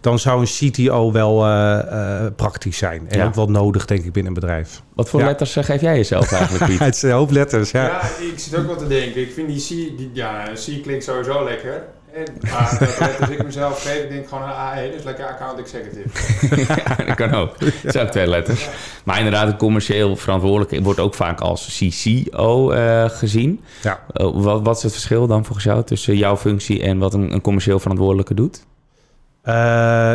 dan 0.00 0.18
zou 0.18 0.40
een 0.40 0.70
CTO 0.72 1.12
wel 1.12 1.44
eh, 1.44 1.78
eh, 2.24 2.32
praktisch 2.36 2.78
zijn. 2.78 3.08
En 3.08 3.18
Ja. 3.18 3.24
ook 3.26 3.34
wel 3.34 3.50
nodig, 3.50 3.84
denk 3.84 4.04
ik, 4.04 4.12
binnen 4.12 4.34
een 4.34 4.40
bedrijf. 4.40 4.82
Wat 4.94 5.08
voor 5.08 5.20
Ja. 5.20 5.26
letters 5.26 5.56
eh, 5.56 5.64
geef 5.64 5.80
jij 5.80 5.96
jezelf 5.96 6.32
eigenlijk, 6.32 6.64
Piet? 6.70 6.78
Het 6.78 6.96
zijn 6.96 7.12
een 7.12 7.18
hoop 7.18 7.30
letters, 7.30 7.70
ja. 7.70 7.82
Ja, 7.84 8.00
ik 8.32 8.38
zit 8.38 8.56
ook 8.56 8.66
wat 8.66 8.78
te 8.78 8.86
denken. 8.86 9.20
Ik 9.20 9.32
vind 9.32 9.48
die 9.48 9.60
C, 9.60 9.96
die, 9.98 10.10
ja, 10.12 10.42
C 10.54 10.82
klinkt 10.82 11.04
sowieso 11.04 11.44
lekker. 11.44 11.82
En, 12.12 12.24
maar 12.52 12.76
dat 12.80 12.98
letters 12.98 13.30
ik 13.30 13.44
mezelf 13.44 13.82
geef, 13.82 14.02
ik 14.02 14.08
denk 14.10 14.28
gewoon 14.28 14.42
een 14.42 14.54
AE, 14.54 14.90
dus 14.90 15.02
lekker 15.02 15.26
account 15.26 15.58
executive. 15.58 16.08
ja, 16.96 17.04
dat 17.04 17.14
kan 17.16 17.34
ook. 17.34 17.60
Dat 17.60 17.92
zijn 17.92 18.06
ook 18.06 18.10
twee 18.12 18.26
letters. 18.26 18.68
Maar 19.04 19.16
inderdaad, 19.16 19.48
een 19.48 19.56
commercieel 19.56 20.16
verantwoordelijke 20.16 20.82
wordt 20.82 21.00
ook 21.00 21.14
vaak 21.14 21.40
als 21.40 21.78
CCO 21.78 22.70
eh, 22.70 23.04
gezien. 23.08 23.60
ja. 23.82 24.00
Wat, 24.12 24.62
wat 24.62 24.76
is 24.76 24.82
het 24.82 24.92
verschil 24.92 25.26
dan 25.26 25.44
volgens 25.44 25.64
jou 25.66 25.84
tussen 25.84 26.16
jouw 26.16 26.36
functie 26.36 26.82
en 26.82 26.98
wat 26.98 27.14
een, 27.14 27.32
een 27.32 27.40
commercieel 27.40 27.78
verantwoordelijke 27.78 28.34
doet? 28.34 28.66
Eh, 29.48 29.54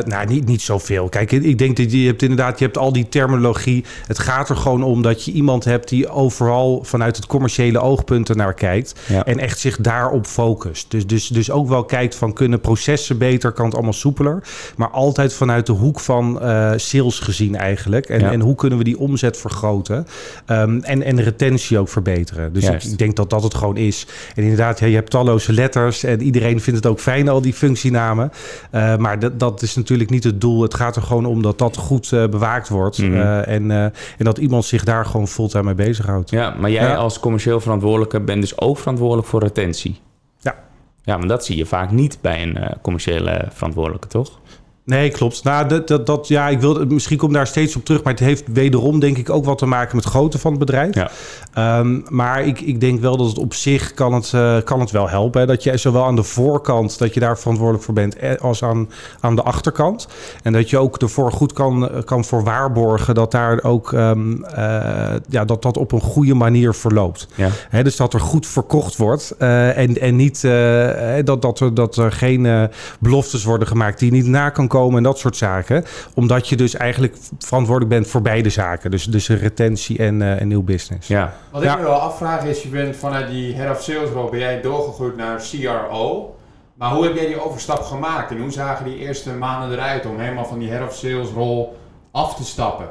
nou, 0.05 0.27
niet, 0.27 0.45
niet 0.45 0.61
zoveel. 0.61 1.09
Kijk, 1.09 1.31
ik 1.31 1.57
denk 1.57 1.77
dat 1.77 1.91
je 1.91 2.05
hebt 2.05 2.21
inderdaad, 2.21 2.59
je 2.59 2.65
hebt 2.65 2.77
al 2.77 2.93
die 2.93 3.09
terminologie. 3.09 3.85
Het 4.07 4.19
gaat 4.19 4.49
er 4.49 4.55
gewoon 4.55 4.83
om 4.83 5.01
dat 5.01 5.25
je 5.25 5.31
iemand 5.31 5.63
hebt 5.63 5.89
die 5.89 6.09
overal 6.09 6.83
vanuit 6.83 7.15
het 7.15 7.25
commerciële 7.25 7.79
oogpunt 7.79 8.29
ernaar 8.29 8.53
kijkt. 8.53 8.93
Ja. 9.07 9.25
En 9.25 9.39
echt 9.39 9.59
zich 9.59 9.77
daarop 9.77 10.25
focust. 10.25 10.91
Dus, 10.91 11.07
dus, 11.07 11.27
dus 11.27 11.51
ook 11.51 11.67
wel 11.67 11.83
kijkt 11.85 12.15
van 12.15 12.33
kunnen 12.33 12.59
processen 12.59 13.17
beter, 13.17 13.51
kan 13.51 13.65
het 13.65 13.73
allemaal 13.73 13.93
soepeler. 13.93 14.43
Maar 14.75 14.89
altijd 14.89 15.33
vanuit 15.33 15.65
de 15.65 15.71
hoek 15.71 15.99
van 15.99 16.41
eh, 16.41 16.71
sales 16.75 17.19
gezien 17.19 17.55
eigenlijk. 17.55 18.05
En, 18.05 18.19
Ja. 18.19 18.31
en 18.31 18.39
hoe 18.39 18.55
kunnen 18.55 18.77
we 18.77 18.83
die 18.83 18.99
omzet 18.99 19.37
vergroten. 19.37 20.07
Ehm, 20.45 20.79
en, 20.81 21.03
en 21.03 21.21
retentie 21.21 21.77
ook 21.79 21.89
verbeteren. 21.89 22.53
Dus 22.53 22.63
ik, 22.63 22.69
Juist. 22.69 22.91
ik 22.91 22.97
denk 22.97 23.15
dat 23.15 23.29
dat 23.29 23.43
het 23.43 23.53
gewoon 23.53 23.77
is. 23.77 24.07
En 24.35 24.41
inderdaad, 24.43 24.79
ja, 24.79 24.87
je 24.87 24.95
hebt 24.95 25.09
talloze 25.09 25.53
letters. 25.53 26.03
En 26.03 26.21
iedereen 26.21 26.61
vindt 26.61 26.83
het 26.83 26.91
ook 26.91 26.99
fijn, 26.99 27.29
al 27.29 27.41
die 27.41 27.53
functienamen. 27.53 28.31
Eh, 28.71 28.97
maar 28.97 29.19
dat, 29.23 29.39
dat 29.39 29.61
is 29.61 29.75
natuurlijk 29.75 30.09
niet 30.09 30.23
het 30.23 30.41
doel. 30.41 30.61
Het 30.61 30.73
gaat 30.73 30.95
er 30.95 31.01
gewoon 31.01 31.25
om 31.25 31.41
dat 31.41 31.57
dat 31.57 31.77
goed 31.77 32.11
eh, 32.11 32.27
bewaakt 32.27 32.69
wordt. 32.69 32.97
Mhm. 32.97 33.13
Eh, 33.13 33.47
en, 33.47 33.71
eh, 33.71 33.83
en 33.83 33.93
dat 34.17 34.37
iemand 34.37 34.65
zich 34.65 34.83
daar 34.83 35.05
gewoon 35.05 35.27
fulltime 35.27 35.63
mee 35.63 35.87
bezighoudt. 35.87 36.29
Ja, 36.29 36.55
maar 36.59 36.71
jij 36.71 36.87
Ja. 36.87 36.95
als 36.95 37.19
commercieel 37.19 37.59
verantwoordelijke 37.59 38.21
bent 38.21 38.41
dus 38.41 38.59
ook 38.59 38.77
verantwoordelijk 38.77 39.27
voor 39.27 39.41
retentie. 39.41 39.99
Ja. 40.39 40.55
Ja, 41.03 41.17
maar 41.17 41.27
dat 41.27 41.45
zie 41.45 41.57
je 41.57 41.65
vaak 41.65 41.91
niet 41.91 42.17
bij 42.21 42.41
een 42.41 42.57
commerciële 42.81 43.45
verantwoordelijke, 43.51 44.07
toch? 44.07 44.39
Nee, 44.85 45.09
klopt. 45.09 45.43
Nou, 45.43 45.67
dat, 45.67 45.87
dat, 45.87 46.05
dat, 46.05 46.27
ja, 46.27 46.49
ik 46.49 46.59
wil, 46.59 46.85
misschien 46.85 47.17
kom 47.17 47.33
daar 47.33 47.47
steeds 47.47 47.75
op 47.75 47.85
terug. 47.85 48.03
Maar 48.03 48.13
het 48.13 48.21
heeft 48.21 48.43
wederom, 48.53 48.99
denk 48.99 49.17
ik, 49.17 49.29
ook 49.29 49.45
wat 49.45 49.57
te 49.57 49.65
maken 49.65 49.95
met 49.95 50.05
grootte 50.05 50.39
van 50.39 50.51
het 50.51 50.59
bedrijf. 50.59 50.95
Ja. 50.95 51.11
Ehm, 51.53 51.99
maar 52.09 52.45
ik, 52.45 52.61
ik 52.61 52.79
denk 52.79 53.01
wel 53.01 53.17
dat 53.17 53.27
het 53.27 53.37
op 53.37 53.53
zich 53.53 53.93
kan 53.93 54.13
het, 54.13 54.33
eh, 54.33 54.57
kan 54.63 54.79
het 54.79 54.91
wel 54.91 55.09
helpen. 55.09 55.41
Hè? 55.41 55.47
Dat 55.47 55.63
je 55.63 55.77
zowel 55.77 56.05
aan 56.05 56.15
de 56.15 56.23
voorkant, 56.23 56.97
dat 56.99 57.13
je 57.13 57.19
daar 57.19 57.39
verantwoordelijk 57.39 57.85
voor 57.85 57.93
bent, 57.93 58.15
eh, 58.15 58.35
als 58.35 58.63
aan, 58.63 58.89
aan 59.19 59.35
de 59.35 59.43
achterkant. 59.43 60.07
En 60.43 60.53
dat 60.53 60.69
je 60.69 60.77
ook 60.77 60.97
ervoor 60.97 61.31
goed 61.31 61.53
kan, 61.53 61.89
kan 62.05 62.25
voor 62.25 62.43
waarborgen 62.43 63.15
dat 63.15 63.31
daar 63.31 63.63
ook 63.63 63.93
ehm, 63.93 64.43
eh, 64.43 65.15
ja, 65.29 65.45
dat, 65.45 65.61
dat 65.61 65.77
op 65.77 65.91
een 65.91 66.01
goede 66.01 66.33
manier 66.33 66.73
verloopt. 66.73 67.27
Ja. 67.35 67.49
Hè, 67.69 67.83
dus 67.83 67.95
dat 67.95 68.13
er 68.13 68.19
goed 68.19 68.47
verkocht 68.47 68.95
wordt 68.95 69.35
eh, 69.37 69.77
en, 69.77 70.01
en 70.01 70.15
niet 70.15 70.43
eh, 70.43 71.15
dat, 71.23 71.41
dat, 71.41 71.59
er, 71.59 71.73
dat 71.73 71.97
er 71.97 72.11
geen 72.11 72.45
eh, 72.45 72.63
beloftes 72.99 73.43
worden 73.43 73.67
gemaakt 73.67 73.99
die 73.99 74.11
je 74.11 74.17
niet 74.17 74.27
na 74.27 74.49
kan 74.49 74.67
komen 74.73 74.97
en 74.97 75.03
dat 75.03 75.19
soort 75.19 75.37
zaken. 75.37 75.83
Omdat 76.13 76.47
je 76.49 76.55
dus 76.55 76.75
eigenlijk 76.75 77.15
verantwoordelijk 77.39 77.93
bent 77.95 78.07
voor 78.07 78.21
beide 78.21 78.49
zaken. 78.49 78.91
Dus, 78.91 79.05
dus 79.05 79.29
retentie 79.29 79.97
en, 79.97 80.21
eh, 80.21 80.41
en 80.41 80.47
nieuw 80.47 80.63
business. 80.63 81.07
Ja. 81.07 81.33
Wat 81.51 81.63
Ja. 81.63 81.71
ik 81.73 81.77
me 81.79 81.83
wel 81.85 81.99
afvraag 81.99 82.43
is, 82.43 82.63
je 82.63 82.69
bent 82.69 82.95
vanuit 82.95 83.27
die 83.29 83.55
head 83.55 83.75
of 83.75 83.81
sales 83.83 84.09
rol, 84.09 84.29
ben 84.29 84.39
jij 84.39 84.61
doorgegroeid 84.61 85.15
naar 85.15 85.41
CRO. 85.51 86.35
Maar 86.73 86.91
hoe 86.91 87.03
heb 87.03 87.15
jij 87.15 87.25
die 87.25 87.45
overstap 87.45 87.81
gemaakt 87.81 88.31
en 88.31 88.37
hoe 88.41 88.51
zagen 88.51 88.85
die 88.85 88.97
eerste 88.97 89.33
maanden 89.33 89.77
eruit 89.77 90.05
om 90.05 90.19
helemaal 90.19 90.45
van 90.45 90.59
die 90.59 90.69
head 90.71 90.87
of 90.87 90.95
sales 90.95 91.29
rol 91.29 91.77
af 92.11 92.35
te 92.35 92.43
stappen? 92.43 92.87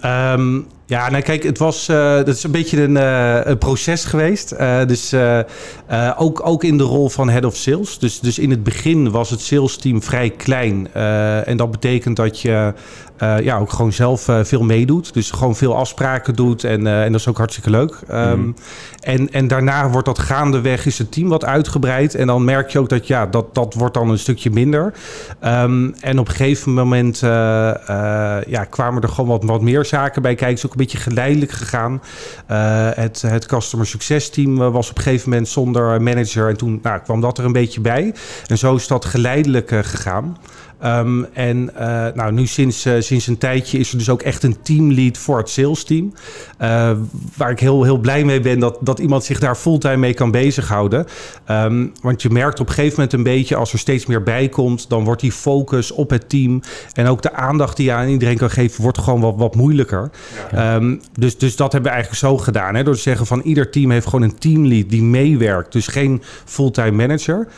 Ehm, 0.00 0.60
ja, 0.90 1.10
nou 1.10 1.22
kijk, 1.22 1.42
het 1.42 1.58
was, 1.58 1.88
eh, 1.88 2.16
dat 2.16 2.28
is 2.28 2.42
een 2.42 2.50
beetje 2.50 2.82
een, 2.82 2.96
eh, 2.96 3.56
proces 3.58 4.04
geweest. 4.04 4.52
Eh, 4.52 4.86
dus 4.86 5.14
ook, 6.16 6.46
ook 6.46 6.64
in 6.64 6.78
de 6.78 6.84
rol 6.84 7.08
van 7.08 7.28
head 7.28 7.44
of 7.44 7.56
sales. 7.56 7.98
Dus, 7.98 8.20
dus 8.20 8.38
in 8.38 8.50
het 8.50 8.62
begin 8.62 9.10
was 9.10 9.30
het 9.30 9.40
sales 9.40 9.76
team 9.76 10.02
vrij 10.02 10.30
klein. 10.30 10.92
En 11.44 11.56
dat 11.56 11.70
betekent 11.70 12.16
dat 12.16 12.40
je 12.40 12.74
ja, 13.20 13.58
ook 13.58 13.72
gewoon 13.72 13.92
zelf 13.92 14.28
eh, 14.28 14.38
veel 14.42 14.62
meedoet. 14.62 15.14
Dus 15.14 15.30
gewoon 15.30 15.56
veel 15.56 15.76
afspraken 15.76 16.34
doet. 16.34 16.64
En, 16.64 16.86
eh, 16.86 17.04
en 17.04 17.12
dat 17.12 17.20
is 17.20 17.28
ook 17.28 17.36
hartstikke 17.36 17.70
leuk. 17.70 17.96
Ehm, 18.08 18.38
Mhm. 18.38 18.50
en, 19.00 19.32
en 19.32 19.48
daarna 19.48 19.88
wordt 19.90 20.06
dat 20.06 20.18
gaandeweg, 20.18 20.86
is 20.86 20.98
het 20.98 21.12
team 21.12 21.28
wat 21.28 21.44
uitgebreid. 21.44 22.14
En 22.14 22.26
dan 22.26 22.44
merk 22.44 22.70
je 22.70 22.78
ook 22.78 22.88
dat 22.88 23.06
ja, 23.06 23.26
dat, 23.26 23.54
dat 23.54 23.74
wordt 23.74 23.94
dan 23.94 24.10
een 24.10 24.18
stukje 24.18 24.50
minder. 24.50 24.92
Ehm, 25.40 25.90
en 26.00 26.18
op 26.18 26.28
een 26.28 26.34
gegeven 26.34 26.74
moment 26.74 27.22
eh, 27.22 27.68
eh, 27.70 28.42
ja, 28.46 28.64
kwamen 28.64 29.02
er 29.02 29.08
gewoon 29.08 29.30
wat, 29.30 29.44
wat 29.44 29.60
meer 29.60 29.84
zaken 29.84 30.22
bij 30.22 30.34
kijken. 30.34 30.48
Het 30.48 30.58
is 30.58 30.66
ook 30.66 30.72
een 30.72 30.86
beetje 30.86 30.98
geleidelijk 30.98 31.52
gegaan. 31.52 32.02
het, 32.94 33.22
het 33.22 33.46
customer 33.46 33.86
success 33.86 34.30
team 34.30 34.56
was 34.56 34.90
op 34.90 34.96
een 34.96 35.02
gegeven 35.02 35.30
moment 35.30 35.48
zonder 35.48 36.02
manager. 36.02 36.48
En 36.48 36.56
toen 36.56 36.78
nou, 36.82 37.00
kwam 37.00 37.20
dat 37.20 37.38
er 37.38 37.44
een 37.44 37.52
beetje 37.52 37.80
bij. 37.80 38.14
En 38.46 38.58
zo 38.58 38.74
is 38.74 38.86
dat 38.86 39.04
geleidelijk 39.04 39.68
gegaan. 39.68 40.36
Um, 40.84 41.26
en 41.32 41.70
uh, 41.74 42.06
nou, 42.14 42.32
nu 42.32 42.46
sinds, 42.46 42.86
uh, 42.86 42.94
sinds 42.98 43.26
een 43.26 43.38
tijdje 43.38 43.78
is 43.78 43.92
er 43.92 43.98
dus 43.98 44.08
ook 44.08 44.22
echt 44.22 44.42
een 44.42 44.56
teamlead 44.62 45.18
voor 45.18 45.38
het 45.38 45.48
sales 45.48 45.84
team. 45.84 46.12
Uh, 46.62 46.90
waar 47.36 47.50
ik 47.50 47.60
heel, 47.60 47.82
heel 47.82 47.98
blij 47.98 48.24
mee 48.24 48.40
ben 48.40 48.58
dat, 48.58 48.78
dat 48.80 48.98
iemand 48.98 49.24
zich 49.24 49.40
daar 49.40 49.54
fulltime 49.54 49.96
mee 49.96 50.14
kan 50.14 50.30
bezighouden. 50.30 51.06
Um, 51.50 51.92
want 52.02 52.22
je 52.22 52.30
merkt 52.30 52.60
op 52.60 52.68
een 52.68 52.74
gegeven 52.74 52.94
moment 52.94 53.12
een 53.12 53.22
beetje 53.22 53.56
als 53.56 53.72
er 53.72 53.78
steeds 53.78 54.06
meer 54.06 54.22
bij 54.22 54.48
komt, 54.48 54.88
dan 54.88 55.04
wordt 55.04 55.20
die 55.20 55.32
focus 55.32 55.90
op 55.90 56.10
het 56.10 56.28
team 56.28 56.62
en 56.92 57.06
ook 57.06 57.22
de 57.22 57.32
aandacht 57.32 57.76
die 57.76 57.86
je 57.86 57.92
aan 57.92 58.08
iedereen 58.08 58.36
kan 58.36 58.50
geven, 58.50 58.82
wordt 58.82 58.98
gewoon 58.98 59.20
wat, 59.20 59.34
wat 59.36 59.54
moeilijker. 59.54 60.10
Ja. 60.52 60.74
Um, 60.74 61.00
dus, 61.18 61.38
dus 61.38 61.56
dat 61.56 61.72
hebben 61.72 61.90
we 61.90 61.96
eigenlijk 61.96 62.26
zo 62.26 62.38
gedaan. 62.38 62.74
Hè? 62.74 62.82
Door 62.82 62.94
te 62.94 63.00
zeggen 63.00 63.26
van 63.26 63.40
ieder 63.40 63.70
team 63.70 63.90
heeft 63.90 64.06
gewoon 64.06 64.22
een 64.22 64.38
teamlead 64.38 64.90
die 64.90 65.02
meewerkt. 65.02 65.72
Dus 65.72 65.86
geen 65.86 66.22
fulltime 66.44 66.90
manager, 66.90 67.48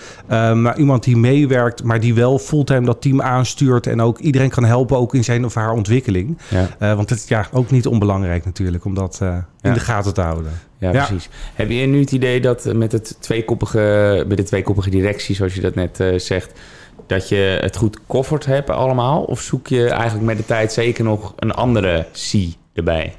maar 0.55 0.79
iemand 0.79 1.05
die 1.05 1.17
meewerkt, 1.17 1.83
maar 1.83 2.01
die 2.01 2.15
wel 2.15 2.39
fulltime 2.39 2.87
dat 2.87 3.01
team 3.01 3.12
aanstuurt 3.21 3.87
en 3.87 4.01
ook 4.01 4.19
iedereen 4.19 4.51
kan 4.51 4.65
helpen, 4.65 4.97
ook 4.97 5.15
in 5.15 5.25
zijn 5.25 5.45
of 5.45 5.55
haar 5.55 5.73
ontwikkeling. 5.73 6.39
Ja. 6.49 6.69
Uh, 6.81 6.95
want 6.95 7.11
het 7.11 7.19
is 7.19 7.29
ja, 7.29 7.47
ook 7.53 7.71
niet 7.71 7.87
onbelangrijk 7.87 8.45
natuurlijk 8.45 8.85
om 8.85 8.95
dat 8.95 9.21
uh, 9.23 9.37
in 9.61 9.73
de 9.73 9.81
gaten 9.81 10.15
te 10.15 10.21
houden. 10.21 10.53
Ja, 10.79 10.91
precies. 10.91 11.29
Heb 11.55 11.71
je 11.71 11.87
nu 11.87 12.01
het 12.01 12.13
idee 12.13 12.41
dat 12.41 12.75
met, 12.75 12.93
het 12.93 13.17
tweekoppige, 13.21 14.25
met 14.29 14.37
de 14.37 14.43
tweekoppige 14.43 14.91
directie, 14.91 15.35
zoals 15.35 15.55
je 15.55 15.61
dat 15.61 15.75
net 15.75 16.05
zegt, 16.17 16.61
dat 17.07 17.29
je 17.29 17.59
het 17.61 17.77
goed 17.77 17.99
koffert 18.07 18.47
hebt 18.47 18.71
allemaal? 18.71 19.23
Of 19.23 19.41
zoek 19.41 19.67
je 19.67 19.89
eigenlijk 19.89 20.25
met 20.25 20.37
de 20.37 20.45
tijd 20.45 20.73
zeker 20.73 21.05
nog 21.05 21.33
een 21.37 21.53
andere 21.53 22.07
C 22.13 22.61
erbij? 22.75 23.15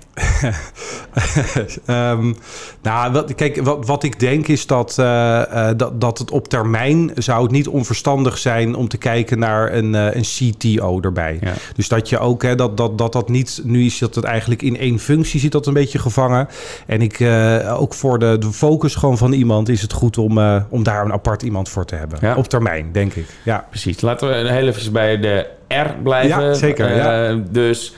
um, 1.88 2.36
nou, 2.82 3.12
wat, 3.12 3.36
kijk, 3.36 3.62
wat, 3.62 3.86
wat, 3.86 4.04
ik 4.04 4.20
denk 4.20 4.48
is 4.48 4.68
dat, 4.68 4.98
uh, 5.00 5.06
uh, 5.06 5.70
dat, 5.78 6.02
dat 6.02 6.18
het 6.18 6.32
op 6.32 6.48
termijn 6.48 7.12
zou 7.16 7.44
het 7.44 7.52
niet 7.52 7.68
onverstandig 7.68 8.38
zijn 8.38 8.76
om 8.76 8.88
te 8.88 8.98
kijken 8.98 9.40
naar 9.40 9.74
een, 9.74 9.94
uh, 9.94 10.16
een 10.16 10.22
CTO 10.22 11.00
erbij. 11.02 11.38
Ja. 11.42 11.54
Dus 11.76 11.88
dat 11.88 12.10
je 12.10 12.20
ook, 12.20 12.42
hè, 12.42 12.56
dat, 12.56 12.78
dat, 12.78 12.98
dat 12.98 13.14
dat 13.14 13.30
niet, 13.30 13.62
nu 13.64 13.86
is 13.86 13.98
dat 13.98 14.16
het 14.16 14.24
eigenlijk 14.24 14.62
in 14.62 14.78
één 14.78 15.00
functie 15.00 15.40
zit 15.40 15.52
dat 15.52 15.68
een 15.68 15.74
beetje 15.74 16.00
gevangen. 16.00 16.48
En 16.86 17.02
ik, 17.02 17.22
ook 17.70 17.94
voor 17.94 18.20
de, 18.20 18.38
de 18.38 18.52
focus 18.52 18.96
gewoon 18.96 19.18
van 19.18 19.32
iemand 19.32 19.70
is 19.70 19.82
het 19.82 19.94
goed 19.94 20.18
om, 20.18 20.40
om 20.70 20.84
daar 20.84 21.06
een 21.06 21.14
apart 21.14 21.42
iemand 21.42 21.70
voor 21.70 21.86
te 21.86 21.96
hebben. 21.96 22.18
Ja. 22.22 22.36
Op 22.36 22.48
termijn, 22.48 22.92
denk 22.92 23.14
ik. 23.14 23.26
Ja. 23.44 23.66
Precies. 23.70 24.02
Laten 24.02 24.28
we 24.28 24.52
heel 24.52 24.68
even 24.68 24.94
bij 24.94 25.20
de 25.20 25.48
R 25.68 26.02
blijven. 26.04 26.44
Ja, 26.44 26.54
zeker. 26.54 26.96
Ja. 26.96 27.40
Dus 27.50 27.94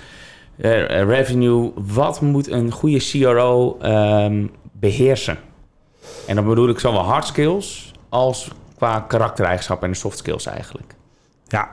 revenue, 0.57 1.71
wat 1.75 2.21
moet 2.21 2.51
een 2.51 2.71
goede 2.71 2.97
CRO 2.97 3.77
ehm, 3.81 4.47
beheersen? 4.71 5.38
En 6.27 6.35
dan 6.35 6.45
bedoel 6.45 6.69
ik 6.69 6.79
zowel 6.79 7.03
hard 7.03 7.25
skills 7.25 7.91
als 8.09 8.47
qua 8.75 9.00
karaktereigenschappen 9.00 9.88
en 9.88 9.95
soft 9.95 10.17
skills 10.17 10.45
eigenlijk. 10.45 10.95
Ja, 11.47 11.69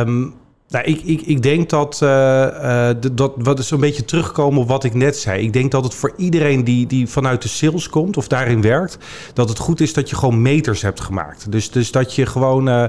um, 0.00 0.34
nou, 0.68 0.84
ik, 0.84 1.02
ik, 1.02 1.20
ik 1.20 1.42
denk 1.42 1.70
dat, 1.70 2.00
uh, 2.02 2.88
dat 3.12 3.32
wat 3.36 3.58
is 3.58 3.70
een 3.70 3.80
beetje 3.80 4.04
terugkomen 4.04 4.60
op 4.60 4.68
wat 4.68 4.84
ik 4.84 4.94
net 4.94 5.16
zei. 5.16 5.42
Ik 5.42 5.52
denk 5.52 5.70
dat 5.70 5.84
het 5.84 5.94
voor 5.94 6.12
iedereen 6.16 6.64
die, 6.64 6.86
die 6.86 7.08
vanuit 7.08 7.42
de 7.42 7.48
sales 7.48 7.88
komt 7.88 8.16
of 8.16 8.28
daarin 8.28 8.62
werkt, 8.62 8.98
dat 9.34 9.48
het 9.48 9.58
goed 9.58 9.80
is 9.80 9.92
dat 9.92 10.10
je 10.10 10.16
gewoon 10.16 10.42
meters 10.42 10.82
hebt 10.82 11.00
gemaakt. 11.00 11.52
Dus, 11.52 11.70
dus 11.70 11.90
dat 11.90 12.14
je 12.14 12.26
gewoon. 12.26 12.68
Uh, 12.68 12.84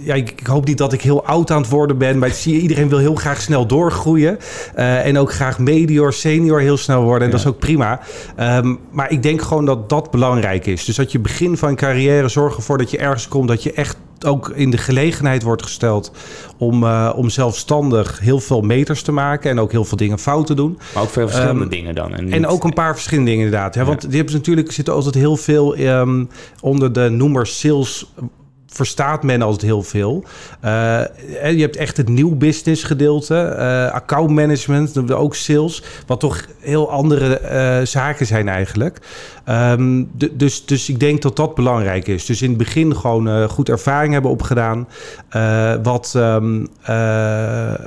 ja, 0.00 0.14
ik, 0.14 0.30
ik, 0.30 0.46
hoop 0.46 0.66
niet 0.66 0.78
dat 0.78 0.92
ik 0.92 1.02
heel 1.02 1.24
oud 1.24 1.50
aan 1.50 1.60
het 1.60 1.70
worden 1.70 1.98
ben, 1.98 2.18
maar 2.18 2.30
zie 2.30 2.54
je, 2.54 2.60
iedereen 2.60 2.88
wil 2.88 2.98
heel 2.98 3.14
graag 3.14 3.40
snel 3.40 3.66
doorgroeien. 3.66 4.38
en 4.74 5.18
ook 5.18 5.32
graag 5.32 5.58
medior, 5.58 6.12
senior 6.12 6.60
heel 6.60 6.76
snel 6.76 7.02
worden. 7.02 7.24
En 7.24 7.30
dat 7.30 7.40
is 7.40 7.46
ook 7.46 7.58
prima. 7.58 8.00
Um, 8.40 8.78
maar 8.90 9.10
ik 9.10 9.22
denk 9.22 9.42
gewoon 9.42 9.64
dat 9.64 9.88
dat 9.88 10.10
belangrijk 10.10 10.66
is. 10.66 10.84
Dus 10.84 10.96
dat 10.96 11.12
je 11.12 11.18
begin 11.18 11.56
van 11.56 11.70
je 11.70 11.76
carrière 11.76 12.28
zorgt 12.28 12.56
ervoor 12.56 12.78
dat 12.78 12.90
je 12.90 12.98
ergens 12.98 13.28
komt 13.28 13.48
dat 13.48 13.62
je 13.62 13.72
echt 13.72 13.96
ook 14.26 14.48
in 14.48 14.70
de 14.70 14.78
gelegenheid 14.78 15.42
wordt 15.42 15.62
gesteld 15.62 16.12
om, 16.58 16.82
uh, 16.82 17.12
om 17.16 17.30
zelfstandig 17.30 18.18
heel 18.20 18.40
veel 18.40 18.60
meters 18.60 19.02
te 19.02 19.12
maken 19.12 19.50
en 19.50 19.58
ook 19.58 19.72
heel 19.72 19.84
veel 19.84 19.96
dingen 19.96 20.18
fout 20.18 20.46
te 20.46 20.54
doen. 20.54 20.78
Maar 20.94 21.02
ook 21.02 21.10
veel 21.10 21.28
verschillende 21.28 21.62
um, 21.62 21.68
dingen 21.68 21.94
dan. 21.94 22.14
En, 22.14 22.32
en, 22.32 22.46
ook 22.46 22.64
een 22.64 22.72
paar 22.72 22.94
verschillende 22.94 23.30
dingen 23.30 23.44
inderdaad. 23.44 23.74
Hè? 23.74 23.80
Ja. 23.80 23.86
Want 23.86 24.00
die 24.00 24.16
hebben 24.16 24.34
natuurlijk 24.34 24.72
zitten 24.72 24.94
altijd 24.94 25.14
heel 25.14 25.36
veel 25.36 25.78
um, 25.78 26.28
onder 26.60 26.92
de 26.92 27.08
noemer 27.08 27.46
sales 27.46 28.06
verstaat 28.74 29.22
men 29.22 29.42
altijd 29.42 29.62
heel 29.62 29.82
veel. 29.82 30.24
Uh, 30.64 30.70
je 31.30 31.60
hebt 31.60 31.76
echt 31.76 31.96
het 31.96 32.08
nieuw 32.08 32.34
business 32.36 32.82
gedeelte, 32.82 33.54
uh, 33.58 33.92
account 33.92 34.30
management, 34.30 35.12
ook 35.12 35.34
sales, 35.34 35.82
wat 36.06 36.20
toch 36.20 36.44
heel 36.60 36.90
andere 36.90 37.40
zaken 37.84 38.26
zijn 38.26 38.48
eigenlijk. 38.48 38.98
Um, 39.48 40.10
dus, 40.32 40.66
dus 40.66 40.88
ik 40.88 41.00
denk 41.00 41.22
dat 41.22 41.36
dat 41.36 41.54
belangrijk 41.54 42.06
is. 42.06 42.26
Dus 42.26 42.42
in 42.42 42.48
het 42.48 42.58
begin 42.58 42.96
gewoon 42.96 43.48
goed 43.48 43.68
ervaring 43.68 44.12
hebben 44.12 44.30
opgedaan. 44.30 44.88
wat, 45.82 46.14
um, 46.16 46.68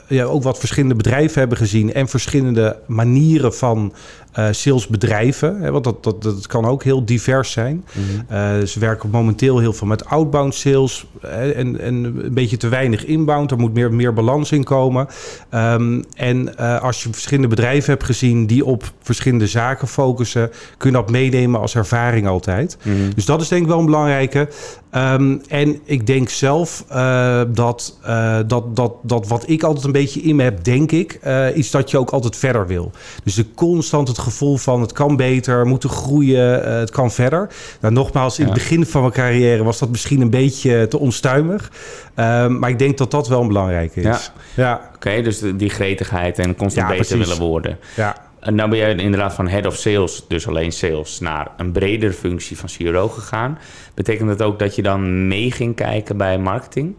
ja, 0.08 0.24
ook 0.24 0.44
wat 0.44 0.60
verschillende 0.60 0.96
bedrijven 0.96 1.40
hebben 1.40 1.58
gezien 1.58 1.94
en 1.94 2.08
verschillende 2.08 2.80
manieren 2.86 3.54
van 3.54 3.94
uh, 4.40 4.48
salesbedrijven. 4.52 5.62
Hè, 5.62 5.72
want 5.72 5.84
dat, 5.84 6.04
dat, 6.04 6.22
dat 6.22 6.48
kan 6.48 6.66
ook 6.66 6.84
heel 6.84 7.06
divers 7.06 7.52
zijn. 7.52 7.86
Mm 7.94 8.04
-hmm. 8.28 8.38
uh, 8.38 8.66
ze 8.66 8.80
werken 8.80 9.10
momenteel 9.10 9.60
heel 9.60 9.74
veel 9.74 9.88
met 9.88 10.06
outbound 10.06 10.56
sales. 10.56 11.06
Hè, 11.22 11.52
en, 11.52 11.80
en 11.80 11.94
een 12.04 12.34
beetje 12.34 12.58
te 12.58 12.68
weinig 12.68 13.06
inbound. 13.06 13.52
Er 13.52 13.58
moet 13.58 13.74
meer, 13.74 13.94
meer 13.94 14.14
balans 14.14 14.52
in 14.52 14.64
komen. 14.64 15.08
Um, 15.52 16.04
en 16.16 16.54
uh, 16.60 16.82
als 16.82 17.04
je 17.04 17.10
verschillende 17.12 17.48
bedrijven 17.48 17.92
hebt 17.92 18.04
gezien 18.04 18.46
die 18.46 18.66
op 18.66 18.92
verschillende 19.02 19.48
zaken 19.48 19.88
focussen, 19.88 20.52
kun 20.78 20.90
je 20.90 20.96
dat 20.96 21.12
meenemen 21.12 21.60
als 21.60 21.76
ervaring 21.76 22.28
altijd. 22.28 22.78
Mm 22.84 22.94
-hmm. 22.94 23.14
Dus 23.16 23.26
dat 23.26 23.42
is 23.42 23.48
denk 23.48 23.62
ik 23.62 23.68
wel 23.68 23.80
een 23.80 23.86
belangrijke. 23.86 24.48
Um, 24.96 25.42
en 25.48 25.80
ik 25.84 26.08
denk 26.08 26.30
zelf 26.30 26.86
uh, 26.92 27.42
dat, 27.48 27.98
uh, 28.08 28.38
dat, 28.48 28.76
dat, 28.76 28.94
dat 29.02 29.28
wat 29.28 29.50
ik 29.50 29.64
altijd 29.64 29.86
een 29.86 29.92
beetje 29.92 30.22
in 30.22 30.36
me 30.36 30.44
heb, 30.44 30.64
denk 30.64 30.92
ik, 30.92 31.20
uh, 31.26 31.56
is 31.56 31.72
dat 31.72 31.92
je 31.92 31.98
ook 31.98 32.10
altijd 32.10 32.36
verder 32.36 32.68
wil. 32.68 32.92
Dus 33.24 33.36
de 33.36 33.46
constant 33.56 34.08
het 34.08 34.18
gevoel 34.18 34.58
van 34.58 34.82
het 34.82 34.92
kan 34.92 35.16
beter, 35.16 35.66
moeten 35.66 35.90
groeien, 35.90 36.78
het 36.80 36.90
kan 36.90 37.12
verder. 37.12 37.50
Nou, 37.82 37.94
nogmaals, 37.94 38.40
in 38.40 38.46
ja. 38.46 38.52
het 38.52 38.60
begin 38.60 38.86
van 38.86 39.02
mijn 39.02 39.14
carrière 39.14 39.64
was 39.64 39.80
dat 39.80 39.90
misschien 39.90 40.22
een 40.22 40.30
beetje 40.30 40.88
te 40.88 41.00
onstuimig. 41.00 41.72
Um, 42.16 42.60
maar 42.60 42.70
ik 42.70 42.80
denk 42.80 42.98
dat 42.98 43.12
dat 43.12 43.28
wel 43.28 43.42
een 43.42 43.48
belangrijke 43.48 44.00
is. 44.00 44.06
Ja, 44.06 44.20
ja. 44.64 44.82
oké, 44.86 44.96
okay, 44.96 45.22
dus 45.22 45.42
die 45.56 45.70
gretigheid 45.70 46.40
en 46.40 46.56
constant 46.56 46.90
ja, 46.90 46.98
beter 46.98 47.18
willen 47.18 47.40
worden. 47.40 47.78
Ja. 47.96 48.27
En 48.48 48.58
dan 48.58 48.70
ben 48.70 48.80
jij 48.80 48.96
inderdaad 48.96 49.34
van 49.34 49.48
head 49.48 49.66
of 49.66 49.76
sales, 49.76 50.26
dus 50.28 50.48
alleen 50.48 50.72
sales, 50.72 51.20
naar 51.20 51.52
een 51.58 51.72
bredere 51.72 52.14
functie 52.14 52.58
van 52.58 52.70
CRO 52.78 53.08
gegaan. 53.08 53.60
Betekent 53.94 54.28
dat 54.28 54.42
ook 54.42 54.60
dat 54.60 54.76
je 54.76 54.82
dan 54.82 55.28
mee 55.28 55.52
ging 55.52 55.76
kijken 55.76 56.18
bij 56.18 56.38
marketing? 56.38 56.96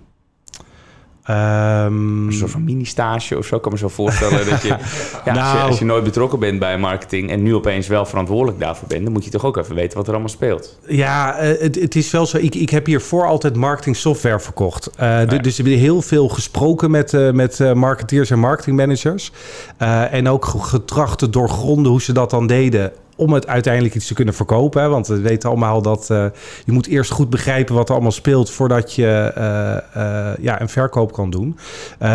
Um, 1.30 2.26
een 2.26 2.32
soort 2.32 2.50
van 2.50 2.64
mini-stage 2.64 3.38
of 3.38 3.46
zo. 3.46 3.56
Ik 3.56 3.62
kan 3.62 3.72
me 3.72 3.78
zo 3.78 3.88
voorstellen 3.88 4.50
dat 4.50 4.62
je, 4.62 4.68
ja, 5.24 5.32
nou, 5.32 5.38
als 5.38 5.52
je, 5.52 5.58
als 5.58 5.78
je 5.78 5.84
nooit 5.84 6.04
betrokken 6.04 6.38
bent 6.38 6.58
bij 6.58 6.78
marketing 6.78 7.30
en 7.30 7.42
nu 7.42 7.54
opeens 7.54 7.86
wel 7.86 8.06
verantwoordelijk 8.06 8.60
daarvoor 8.60 8.88
bent, 8.88 9.04
dan 9.04 9.12
moet 9.12 9.24
je 9.24 9.30
toch 9.30 9.44
ook 9.44 9.56
even 9.56 9.74
weten 9.74 9.96
wat 9.96 10.06
er 10.06 10.12
allemaal 10.12 10.30
speelt. 10.30 10.78
Ja, 10.86 11.42
uh, 11.42 11.60
het, 11.60 11.74
het, 11.74 11.96
is 11.96 12.10
wel 12.10 12.26
zo. 12.26 12.36
Ik, 12.36 12.54
ik 12.54 12.70
heb 12.70 12.86
hiervoor 12.86 13.26
altijd 13.26 13.56
marketing 13.56 13.96
software 13.96 14.40
verkocht. 14.40 14.90
Uh, 15.00 15.00
ja. 15.00 15.24
Dus 15.24 15.58
ik 15.58 15.66
heb 15.66 15.74
heel 15.74 16.02
veel 16.02 16.28
gesproken 16.28 16.90
met, 16.90 17.12
uh, 17.12 17.30
met 17.30 17.74
marketeers 17.74 18.30
en 18.30 18.38
marketingmanagers. 18.38 19.32
en 20.10 20.28
ook 20.28 20.44
getracht 20.44 21.18
te 21.18 21.30
doorgronden 21.30 21.90
hoe 21.90 22.02
ze 22.02 22.12
dat 22.12 22.30
dan 22.30 22.46
deden 22.46 22.92
om 23.18 23.32
het 23.32 23.46
uiteindelijk 23.46 23.94
iets 23.94 24.06
te 24.06 24.14
kunnen 24.14 24.34
verkopen. 24.34 24.82
Hè? 24.82 24.88
Want 24.88 25.06
we 25.06 25.20
weten 25.20 25.48
allemaal 25.48 25.82
dat 25.82 26.08
uh, 26.12 26.24
je 26.64 26.72
moet 26.72 26.86
eerst 26.86 27.10
goed 27.10 27.30
begrijpen 27.30 27.74
wat 27.74 27.88
er 27.88 27.94
allemaal 27.94 28.12
speelt 28.12 28.50
voordat 28.50 28.94
je 28.94 29.32
uh, 29.38 30.02
uh, 30.02 30.30
ja, 30.40 30.60
een 30.60 30.68
verkoop 30.68 31.12
kan 31.12 31.30
doen. 31.30 31.58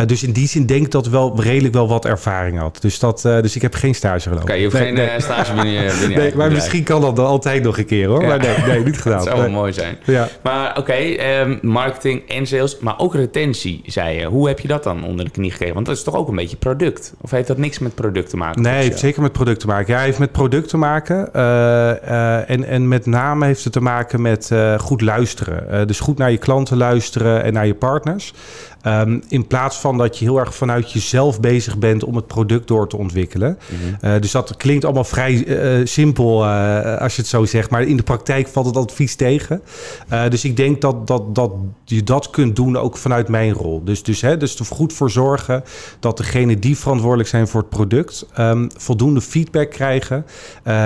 dus 0.05 0.23
in 0.23 0.31
die 0.31 0.47
zin 0.47 0.65
denk 0.65 0.85
ik 0.85 0.91
dat 0.91 1.07
wel 1.07 1.41
redelijk 1.41 1.73
wel 1.73 1.87
wat 1.87 2.05
ervaring 2.05 2.59
had. 2.59 2.77
Dus, 2.81 2.99
dat, 2.99 3.21
dus 3.21 3.55
ik 3.55 3.61
heb 3.61 3.73
geen 3.73 3.95
stage 3.95 4.19
gelopen. 4.19 4.43
Oké, 4.43 4.51
okay, 4.51 4.57
je 4.57 4.63
hoeft 4.63 4.77
nee, 4.77 4.85
geen 4.85 4.95
nee. 4.95 5.21
stage 5.21 5.53
binnen 5.61 6.09
nee, 6.09 6.35
Maar 6.35 6.51
misschien 6.51 6.83
kan 6.83 7.01
dat 7.01 7.15
dan 7.15 7.25
altijd 7.25 7.63
nog 7.63 7.77
een 7.77 7.85
keer 7.85 8.07
hoor. 8.07 8.21
Ja. 8.21 8.27
Maar 8.27 8.39
nee, 8.39 8.57
nee, 8.67 8.83
niet 8.83 9.01
gedaan. 9.01 9.17
dat 9.23 9.27
zou 9.27 9.41
wel 9.41 9.49
mooi 9.49 9.73
zijn. 9.73 9.97
Ja. 10.03 10.27
Maar 10.41 10.69
oké, 10.69 10.79
okay, 10.79 11.41
um, 11.41 11.59
marketing 11.61 12.29
en 12.29 12.47
sales, 12.47 12.79
maar 12.79 12.99
ook 12.99 13.15
retentie, 13.15 13.81
zei 13.85 14.19
je. 14.19 14.25
Hoe 14.25 14.47
heb 14.47 14.59
je 14.59 14.67
dat 14.67 14.83
dan 14.83 15.03
onder 15.03 15.25
de 15.25 15.31
knie 15.31 15.51
gekregen? 15.51 15.73
Want 15.73 15.85
dat 15.85 15.95
is 15.97 16.03
toch 16.03 16.15
ook 16.15 16.27
een 16.27 16.35
beetje 16.35 16.57
product? 16.57 17.13
Of 17.21 17.31
heeft 17.31 17.47
dat 17.47 17.57
niks 17.57 17.79
met 17.79 17.95
product 17.95 18.29
te 18.29 18.37
maken? 18.37 18.61
Nee, 18.61 18.83
heeft 18.83 18.99
zeker 18.99 19.21
met 19.21 19.31
product 19.31 19.59
te 19.59 19.67
maken. 19.67 19.93
Ja, 19.93 19.99
heeft 19.99 20.19
met 20.19 20.31
product 20.31 20.69
te 20.69 20.77
maken 20.77 20.92
maken. 20.93 21.33
Eh, 21.33 21.91
eh, 21.91 22.49
en, 22.49 22.63
en 22.63 22.87
met 22.87 23.05
name 23.05 23.45
heeft 23.45 23.63
het 23.63 23.73
te 23.73 23.81
maken 23.81 24.21
met 24.21 24.51
eh, 24.51 24.79
goed 24.79 25.01
luisteren. 25.01 25.87
Dus 25.87 25.99
goed 25.99 26.17
naar 26.17 26.31
je 26.31 26.37
klanten 26.37 26.77
luisteren 26.77 27.43
en 27.43 27.53
naar 27.53 27.67
je 27.67 27.75
partners. 27.75 28.33
Ehm, 28.81 29.19
in 29.27 29.47
plaats 29.47 29.77
van 29.77 29.97
dat 29.97 30.17
je 30.17 30.25
heel 30.25 30.39
erg 30.39 30.55
vanuit 30.55 30.91
jezelf 30.91 31.39
bezig 31.39 31.77
bent 31.77 32.03
om 32.03 32.15
het 32.15 32.27
product 32.27 32.67
door 32.67 32.87
te 32.87 32.97
ontwikkelen. 32.97 33.57
Eh, 34.01 34.11
dus 34.19 34.31
dat 34.31 34.57
klinkt 34.57 34.85
allemaal 34.85 35.03
vrij 35.03 35.45
simpel 35.83 36.45
als 36.45 37.15
je 37.15 37.21
het 37.21 37.29
zo 37.29 37.45
zegt. 37.45 37.69
Maar 37.69 37.81
in 37.81 37.97
de 37.97 38.03
praktijk 38.03 38.47
valt 38.47 38.65
het 38.65 38.77
advies 38.77 39.15
tegen. 39.15 39.61
Dus 40.29 40.45
ik 40.45 40.57
denk 40.57 40.81
dat, 40.81 41.07
dat, 41.07 41.35
dat 41.35 41.51
je 41.85 42.03
dat 42.03 42.29
kunt 42.29 42.55
doen 42.55 42.77
ook 42.77 42.97
vanuit 42.97 43.27
mijn 43.27 43.53
rol. 43.53 43.83
Dus, 43.83 44.03
dus, 44.03 44.21
hè, 44.21 44.37
dus 44.37 44.59
er 44.59 44.65
goed 44.65 44.93
voor 44.93 45.11
zorgen 45.11 45.63
dat 45.99 46.17
degenen 46.17 46.59
die 46.59 46.77
verantwoordelijk 46.77 47.29
zijn 47.29 47.47
voor 47.47 47.61
het 47.61 47.69
product... 47.69 48.25
ehm, 48.33 48.67
voldoende 48.75 49.21
feedback 49.21 49.69
krijgen. 49.69 50.25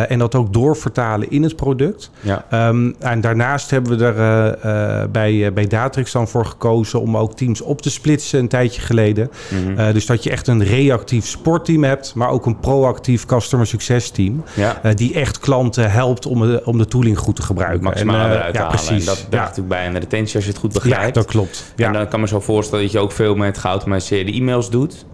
Eh, 0.03 0.11
en 0.11 0.19
dat 0.19 0.35
ook 0.35 0.53
doorvertalen 0.53 1.31
in 1.31 1.43
het 1.43 1.55
product. 1.55 2.11
Ja. 2.19 2.45
Ehm, 2.49 2.91
en 2.99 3.21
daarnaast 3.21 3.69
hebben 3.69 3.97
we 3.97 4.05
er 4.05 4.17
eh, 4.17 5.01
eh, 5.01 5.09
bij, 5.09 5.53
bij 5.53 5.67
Datrix 5.67 6.11
dan 6.11 6.27
voor 6.27 6.45
gekozen 6.45 7.01
om 7.01 7.17
ook 7.17 7.35
teams 7.35 7.61
op 7.61 7.81
te 7.81 7.89
splitsen 7.89 8.39
een 8.39 8.47
tijdje 8.47 8.81
geleden. 8.81 9.31
Mhm. 9.49 9.93
Dus 9.93 10.05
dat 10.05 10.23
je 10.23 10.29
echt 10.29 10.47
een 10.47 10.63
reactief 10.63 11.27
sportteam 11.27 11.83
hebt, 11.83 12.15
maar 12.15 12.29
ook 12.29 12.45
een 12.45 12.59
proactief 12.59 13.25
customer 13.25 13.67
success 13.67 14.11
team. 14.11 14.43
Ja. 14.53 14.93
die 14.93 15.13
echt 15.13 15.39
klanten 15.39 15.91
helpt 15.91 16.25
om 16.25 16.41
de, 16.41 16.61
om 16.65 16.77
de 16.77 16.85
tooling 16.85 17.17
goed 17.17 17.35
te 17.35 17.41
gebruiken. 17.41 17.83
Maximaal 17.83 18.25
En, 18.25 18.31
eruit 18.31 18.53
te 18.53 18.59
ja, 18.59 18.65
halen. 18.65 18.85
precies. 18.85 18.99
En 18.99 19.05
dat 19.05 19.15
draagt 19.15 19.31
ja. 19.31 19.39
natuurlijk 19.39 19.67
bij 19.67 19.85
aan 19.85 19.93
de 19.93 19.99
retentie 19.99 20.35
als 20.35 20.43
je 20.43 20.49
het 20.49 20.59
goed 20.59 20.73
ja, 20.73 20.79
begrijpt. 20.79 21.13
dat 21.13 21.25
klopt. 21.25 21.73
Ja. 21.75 21.87
En 21.87 21.93
dan 21.93 22.03
kan 22.07 22.13
ik 22.13 22.19
me 22.19 22.27
zo 22.27 22.39
voorstellen 22.39 22.83
dat 22.83 22.93
je 22.93 22.99
ook 22.99 23.11
veel 23.11 23.35
met 23.35 23.57
geautomatiseerde 23.57 24.31
e-mails 24.31 24.69
doet. 24.69 25.05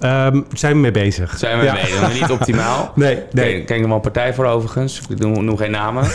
Ehm, 0.00 0.40
zijn 0.52 0.72
we 0.72 0.78
mee 0.78 0.90
bezig. 0.90 1.38
Zijn 1.38 1.58
we 1.58 1.64
ja. 1.64 1.72
mee, 1.72 2.00
dan 2.00 2.12
niet 2.12 2.30
optimaal. 2.30 2.92
Nee, 2.94 3.14
nee. 3.30 3.52
Ken, 3.56 3.64
ken 3.64 3.74
ik 3.74 3.80
nog 3.80 3.86
wel 3.88 3.96
een 3.96 4.00
partij 4.12 4.34
voor 4.34 4.44
overigens. 4.46 5.00
Ik 5.08 5.18
noem, 5.18 5.44
noem 5.44 5.56
geen 5.56 5.70
namen. 5.70 6.02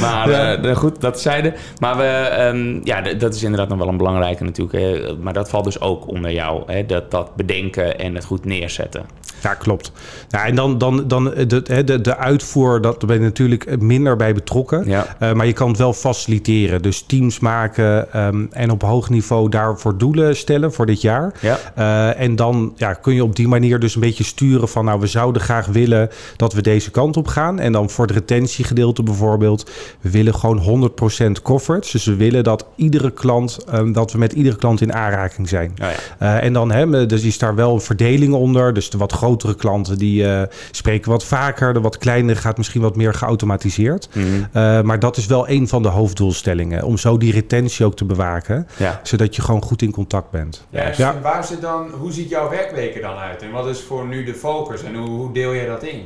maar 0.00 0.30
Ja. 0.30 0.56
eh, 0.56 0.76
goed, 0.76 1.00
dat 1.00 1.20
zeiden. 1.20 1.54
Maar 1.80 1.96
we, 1.96 2.04
ehm, 2.04 2.80
ja, 2.84 3.00
dat 3.14 3.34
is 3.34 3.42
inderdaad 3.42 3.68
nog 3.68 3.78
wel 3.78 3.88
een 3.88 3.96
belangrijke 3.96 4.44
natuurlijk. 4.44 4.78
Hè. 4.78 5.16
Maar 5.20 5.32
dat 5.32 5.50
valt 5.50 5.64
dus 5.64 5.80
ook 5.80 6.08
onder 6.08 6.30
jou. 6.32 6.62
Hè. 6.72 6.86
Dat, 6.86 7.10
dat 7.10 7.36
bedenken 7.36 7.98
en 7.98 8.14
het 8.14 8.24
goed 8.24 8.44
neerzetten. 8.44 9.06
Ja, 9.42 9.54
klopt. 9.54 9.92
Ja, 10.28 10.46
en 10.46 10.54
dan, 10.54 10.78
dan, 10.78 11.08
dan 11.08 11.34
eh, 11.34 11.48
de, 11.48 11.84
de, 11.84 12.00
de 12.00 12.16
uitvoer, 12.16 12.80
dat 12.80 13.06
ben 13.06 13.16
je 13.16 13.22
natuurlijk 13.22 13.80
minder 13.80 14.16
bij 14.16 14.34
betrokken. 14.34 14.82
Ja. 14.86 15.16
Eh, 15.18 15.32
maar 15.32 15.46
je 15.46 15.52
kan 15.52 15.68
het 15.68 15.78
wel 15.78 15.92
faciliteren. 15.92 16.82
Dus 16.82 17.02
teams 17.02 17.38
maken 17.38 18.12
ehm, 18.12 18.46
en 18.50 18.70
op 18.70 18.82
hoog 18.82 19.10
niveau 19.10 19.48
daarvoor 19.48 19.98
doelen 19.98 20.36
stellen 20.36 20.72
voor 20.72 20.86
dit 20.86 21.00
jaar. 21.00 21.32
Ja. 21.40 21.58
Eh, 21.74 22.20
en 22.20 22.36
dan 22.36 22.72
ja, 22.76 22.92
kun 22.92 23.14
je 23.14 23.24
op 23.24 23.36
die 23.36 23.48
manier 23.48 23.78
dus 23.78 23.94
een 23.94 24.00
beetje 24.00 24.24
sturen 24.24 24.68
van... 24.68 24.84
nou, 24.84 25.00
we 25.00 25.06
zouden 25.06 25.42
graag 25.42 25.66
willen 25.66 26.10
dat 26.36 26.52
we 26.52 26.62
deze 26.62 26.90
kant 26.90 27.16
op 27.16 27.26
gaan. 27.26 27.58
En 27.58 27.72
dan 27.72 27.90
voor 27.90 28.06
het 28.06 28.14
retentiegedeelte 28.14 29.02
bijvoorbeeld... 29.02 29.70
we 30.00 30.10
willen 30.10 30.34
gewoon 30.34 30.90
100% 31.38 31.42
coverage. 31.42 31.92
Dus 31.92 32.04
we 32.04 32.16
willen 32.16 32.44
dat 32.44 32.66
iedere 32.76 33.10
klant... 33.10 33.58
ehm, 33.64 33.92
dat 33.92 34.12
we 34.12 34.18
met 34.18 34.32
iedere 34.32 34.56
klant 34.56 34.80
in 34.80 34.94
aanraking 34.94 35.48
zijn. 35.48 35.74
Oh 35.82 35.88
ja. 36.18 36.40
En 36.40 36.52
dan 36.52 36.70
hè, 36.70 37.06
dus 37.06 37.22
is 37.22 37.38
daar 37.38 37.54
wel 37.54 37.74
een 37.74 37.80
verdeling 37.80 38.32
onder. 38.32 38.74
Dus 38.74 38.90
de 38.90 38.98
wat 38.98 39.12
grotere 39.12 39.27
klanten 39.36 39.98
die 39.98 40.26
eh, 40.26 40.42
spreken 40.70 41.10
wat 41.10 41.24
vaker. 41.24 41.72
De 41.72 41.80
wat 41.80 41.98
kleinere 41.98 42.40
gaat 42.40 42.56
misschien 42.56 42.80
wat 42.80 42.96
meer 42.96 43.14
geautomatiseerd. 43.14 44.08
Mhm. 44.12 44.26
Eh, 44.52 44.80
maar 44.80 44.98
dat 44.98 45.16
is 45.16 45.26
wel 45.26 45.48
een 45.48 45.68
van 45.68 45.82
de 45.82 45.88
hoofddoelstellingen. 45.88 46.82
Om 46.82 46.98
zo 46.98 47.18
die 47.18 47.32
retentie 47.32 47.84
ook 47.84 47.96
te 47.96 48.04
bewaken. 48.04 48.66
Ja. 48.76 49.00
Zodat 49.02 49.36
je 49.36 49.42
gewoon 49.42 49.62
goed 49.62 49.82
in 49.82 49.90
contact 49.90 50.30
bent. 50.30 50.66
Ja, 50.70 50.86
dus 50.86 50.96
Ja. 50.96 51.20
Waar 51.20 51.44
zit 51.44 51.60
dan, 51.60 51.90
hoe 51.90 52.12
ziet 52.12 52.28
jouw 52.28 52.50
werkweken 52.50 53.02
dan 53.02 53.16
uit? 53.16 53.42
En 53.42 53.50
wat 53.50 53.66
is 53.66 53.80
voor 53.80 54.06
nu 54.06 54.24
de 54.24 54.34
focus? 54.34 54.82
En 54.82 54.94
hoe, 54.94 55.08
hoe 55.08 55.32
deel 55.32 55.52
je 55.52 55.66
dat 55.66 55.82
in? 55.82 56.02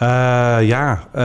Eh, 0.00 0.06
ja, 0.60 1.02
eh, 1.12 1.22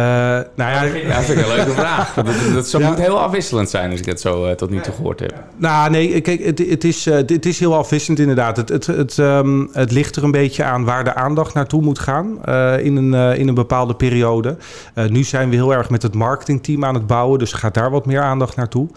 nou 0.55 0.71
ja, 0.71 0.83
Ja, 0.83 1.15
dat 1.15 1.23
vind 1.25 1.39
ik 1.39 1.45
een 1.45 1.55
leuke 1.55 1.71
vraag. 1.71 2.13
Dat, 2.13 2.25
dat, 2.25 2.35
dat 2.53 2.67
zou- 2.67 2.83
Ja. 2.83 2.89
moet 2.89 2.97
heel 2.99 3.19
afwisselend 3.19 3.69
zijn 3.69 3.91
als 3.91 3.99
ik 3.99 4.05
het 4.05 4.21
zo 4.21 4.45
eh, 4.45 4.51
tot 4.55 4.69
nu 4.69 4.79
toe 4.79 4.93
gehoord 4.93 5.19
heb. 5.19 5.33
Nou, 5.57 5.89
nee, 5.89 6.21
kijk, 6.21 6.43
het, 6.43 6.59
het, 6.69 6.83
is, 6.83 7.07
eh, 7.07 7.15
het 7.15 7.45
is 7.45 7.59
heel 7.59 7.75
afwisselend 7.75 8.19
inderdaad. 8.19 8.57
Het, 8.57 8.69
het, 8.69 8.85
het, 8.87 9.19
ehm, 9.19 9.65
het 9.71 9.91
ligt 9.91 10.15
er 10.15 10.23
een 10.23 10.31
beetje 10.31 10.63
aan 10.63 10.83
waar 10.85 11.03
de 11.03 11.13
aandacht 11.15 11.53
naartoe 11.53 11.81
moet 11.81 11.99
gaan 11.99 12.45
eh, 12.45 12.79
in, 12.85 12.95
een, 12.95 13.13
eh, 13.13 13.39
in 13.39 13.47
een 13.47 13.53
bepaalde 13.53 13.95
periode. 13.95 14.57
Eh, 14.93 15.05
nu 15.05 15.23
zijn 15.23 15.49
we 15.49 15.55
heel 15.55 15.73
erg 15.73 15.89
met 15.89 16.01
het 16.01 16.13
marketingteam 16.13 16.85
aan 16.85 16.93
het 16.93 17.07
bouwen, 17.07 17.39
dus 17.39 17.53
gaat 17.53 17.73
daar 17.73 17.91
wat 17.91 18.05
meer 18.05 18.21
aandacht 18.21 18.55
naartoe. 18.55 18.87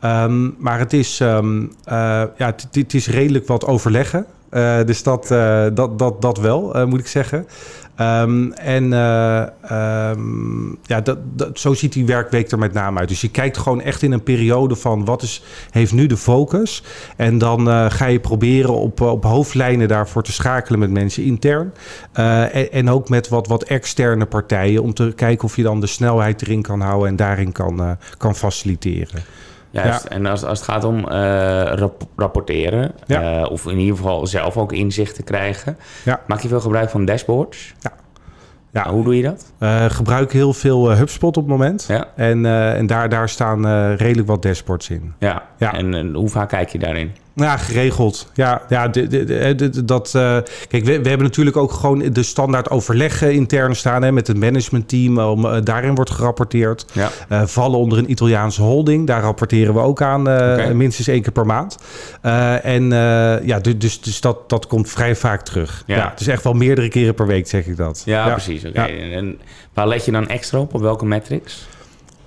Ehm, 0.00 0.48
maar 0.58 0.78
het 0.78 0.92
is, 0.92 1.20
ehm, 1.20 1.62
eh, 1.84 1.94
ja, 2.36 2.54
het 2.72 2.94
is 2.94 3.08
redelijk 3.08 3.46
wat 3.46 3.66
overleggen. 3.66 4.26
Eh, 4.52 4.84
dus 4.84 5.02
dat, 5.02 5.30
eh, 5.30 5.66
dat, 5.74 5.98
dat, 5.98 6.22
dat 6.22 6.38
wel, 6.38 6.74
eh, 6.74 6.84
moet 6.84 7.00
ik 7.00 7.06
zeggen. 7.06 7.46
Ehm, 7.96 8.50
en 8.50 8.92
eh, 8.92 9.42
ehm, 9.62 10.68
ja, 10.82 11.00
dat, 11.00 11.18
dat, 11.22 11.58
zo 11.58 11.74
ziet 11.74 11.92
die 11.92 12.06
werkweek 12.06 12.50
er 12.50 12.58
met 12.58 12.72
name 12.72 12.98
uit. 12.98 13.08
Dus 13.08 13.20
je 13.20 13.30
kijkt 13.30 13.58
gewoon 13.58 13.80
echt 13.80 14.02
in 14.02 14.12
een 14.12 14.22
periode 14.22 14.76
van 14.76 15.04
wat 15.04 15.22
is, 15.22 15.42
heeft 15.70 15.92
nu 15.92 16.06
de 16.06 16.16
focus. 16.16 16.82
En 17.16 17.38
dan 17.38 17.90
ga 17.90 18.06
je 18.06 18.20
proberen 18.20 18.74
op, 18.74 19.00
op 19.00 19.24
hoofdlijnen 19.24 19.88
daarvoor 19.88 20.22
te 20.22 20.32
schakelen 20.32 20.78
met 20.78 20.90
mensen 20.90 21.24
intern. 21.24 21.72
En, 22.12 22.72
en 22.72 22.90
ook 22.90 23.08
met 23.08 23.28
wat, 23.28 23.46
wat 23.46 23.62
externe 23.62 24.26
partijen 24.26 24.82
om 24.82 24.94
te 24.94 25.12
kijken 25.16 25.44
of 25.44 25.56
je 25.56 25.62
dan 25.62 25.80
de 25.80 25.86
snelheid 25.86 26.42
erin 26.42 26.62
kan 26.62 26.80
houden 26.80 27.08
en 27.08 27.16
daarin 27.16 27.52
kan, 27.52 27.96
kan 28.16 28.34
faciliteren. 28.34 29.22
Juist. 29.72 30.04
En 30.04 30.26
als, 30.26 30.44
als 30.44 30.58
het 30.58 30.68
gaat 30.68 30.84
om 30.84 31.08
eh, 31.08 31.14
rap- 31.74 32.02
rapporteren, 32.16 32.92
Ja. 33.06 33.40
eh, 33.42 33.50
of 33.50 33.66
in 33.66 33.78
ieder 33.78 33.96
geval 33.96 34.26
zelf 34.26 34.56
ook 34.56 34.72
inzicht 34.72 35.14
te 35.14 35.22
krijgen, 35.22 35.76
Ja. 36.04 36.20
maak 36.26 36.40
je 36.40 36.48
veel 36.48 36.60
gebruik 36.60 36.90
van 36.90 37.04
dashboards? 37.04 37.74
Ja. 37.80 37.90
Ja. 38.72 38.90
Hoe 38.90 39.04
doe 39.04 39.16
je 39.16 39.22
dat? 39.22 39.52
Eh 39.58 39.84
gebruik 39.84 40.32
heel 40.32 40.52
veel 40.52 40.90
HubSpot 40.90 41.36
op 41.36 41.42
het 41.42 41.52
moment. 41.52 41.84
Ja. 41.88 42.04
En, 42.16 42.46
en 42.46 42.86
daar, 42.86 43.08
daar 43.08 43.28
staan 43.28 43.66
redelijk 43.94 44.28
wat 44.28 44.42
dashboards 44.42 44.90
in. 44.90 45.14
Ja. 45.18 45.42
Ja. 45.58 45.72
En, 45.74 45.94
en 45.94 46.14
hoe 46.14 46.28
vaak 46.28 46.48
kijk 46.48 46.68
je 46.68 46.78
daarin? 46.78 47.12
Ja, 47.34 47.56
geregeld. 47.56 48.30
Ja, 48.34 48.62
ja 48.68 48.88
dat, 49.84 50.14
eh, 50.14 50.36
kijk, 50.68 50.84
we, 50.84 51.00
we 51.02 51.08
hebben 51.08 51.22
natuurlijk 51.26 51.56
ook 51.56 51.72
gewoon 51.72 51.98
de 52.12 52.22
standaard 52.22 52.70
overleggen 52.70 53.32
intern 53.32 53.76
staan 53.76 54.02
hè, 54.02 54.12
met 54.12 54.26
het 54.26 54.36
managementteam. 54.36 55.18
Om, 55.18 55.44
eh, 55.46 55.56
daarin 55.64 55.94
wordt 55.94 56.10
gerapporteerd. 56.10 56.84
Ja. 56.92 57.10
Eh, 57.28 57.42
vallen 57.44 57.78
onder 57.78 57.98
een 57.98 58.10
Italiaanse 58.10 58.62
holding. 58.62 59.06
Daar 59.06 59.22
rapporteren 59.22 59.74
we 59.74 59.80
ook 59.80 60.02
aan 60.02 60.28
eh, 60.28 60.70
minstens 60.70 61.08
één 61.08 61.22
keer 61.22 61.32
per 61.32 61.46
maand. 61.46 61.76
Eh, 62.20 62.64
en 62.64 62.92
eh, 62.92 63.46
ja, 63.46 63.58
du- 63.60 63.76
dus, 63.76 64.00
dus 64.00 64.20
dat, 64.20 64.48
dat 64.48 64.66
komt 64.66 64.88
vrij 64.90 65.16
vaak 65.16 65.42
terug. 65.42 65.82
Ja. 65.86 65.96
Ja. 65.96 66.10
het 66.10 66.20
is 66.20 66.28
echt 66.28 66.44
wel 66.44 66.52
meerdere 66.52 66.88
keren 66.88 67.14
per 67.14 67.26
week, 67.26 67.48
zeg 67.48 67.66
ik 67.66 67.76
dat. 67.76 68.02
Ja, 68.04 68.30
precies. 68.30 68.62
En, 68.62 68.74
en 69.12 69.38
waar 69.74 69.88
let 69.88 70.04
je 70.04 70.10
dan 70.12 70.28
extra 70.28 70.58
op? 70.58 70.74
Op 70.74 70.80
welke 70.80 71.04
metrics? 71.06 71.66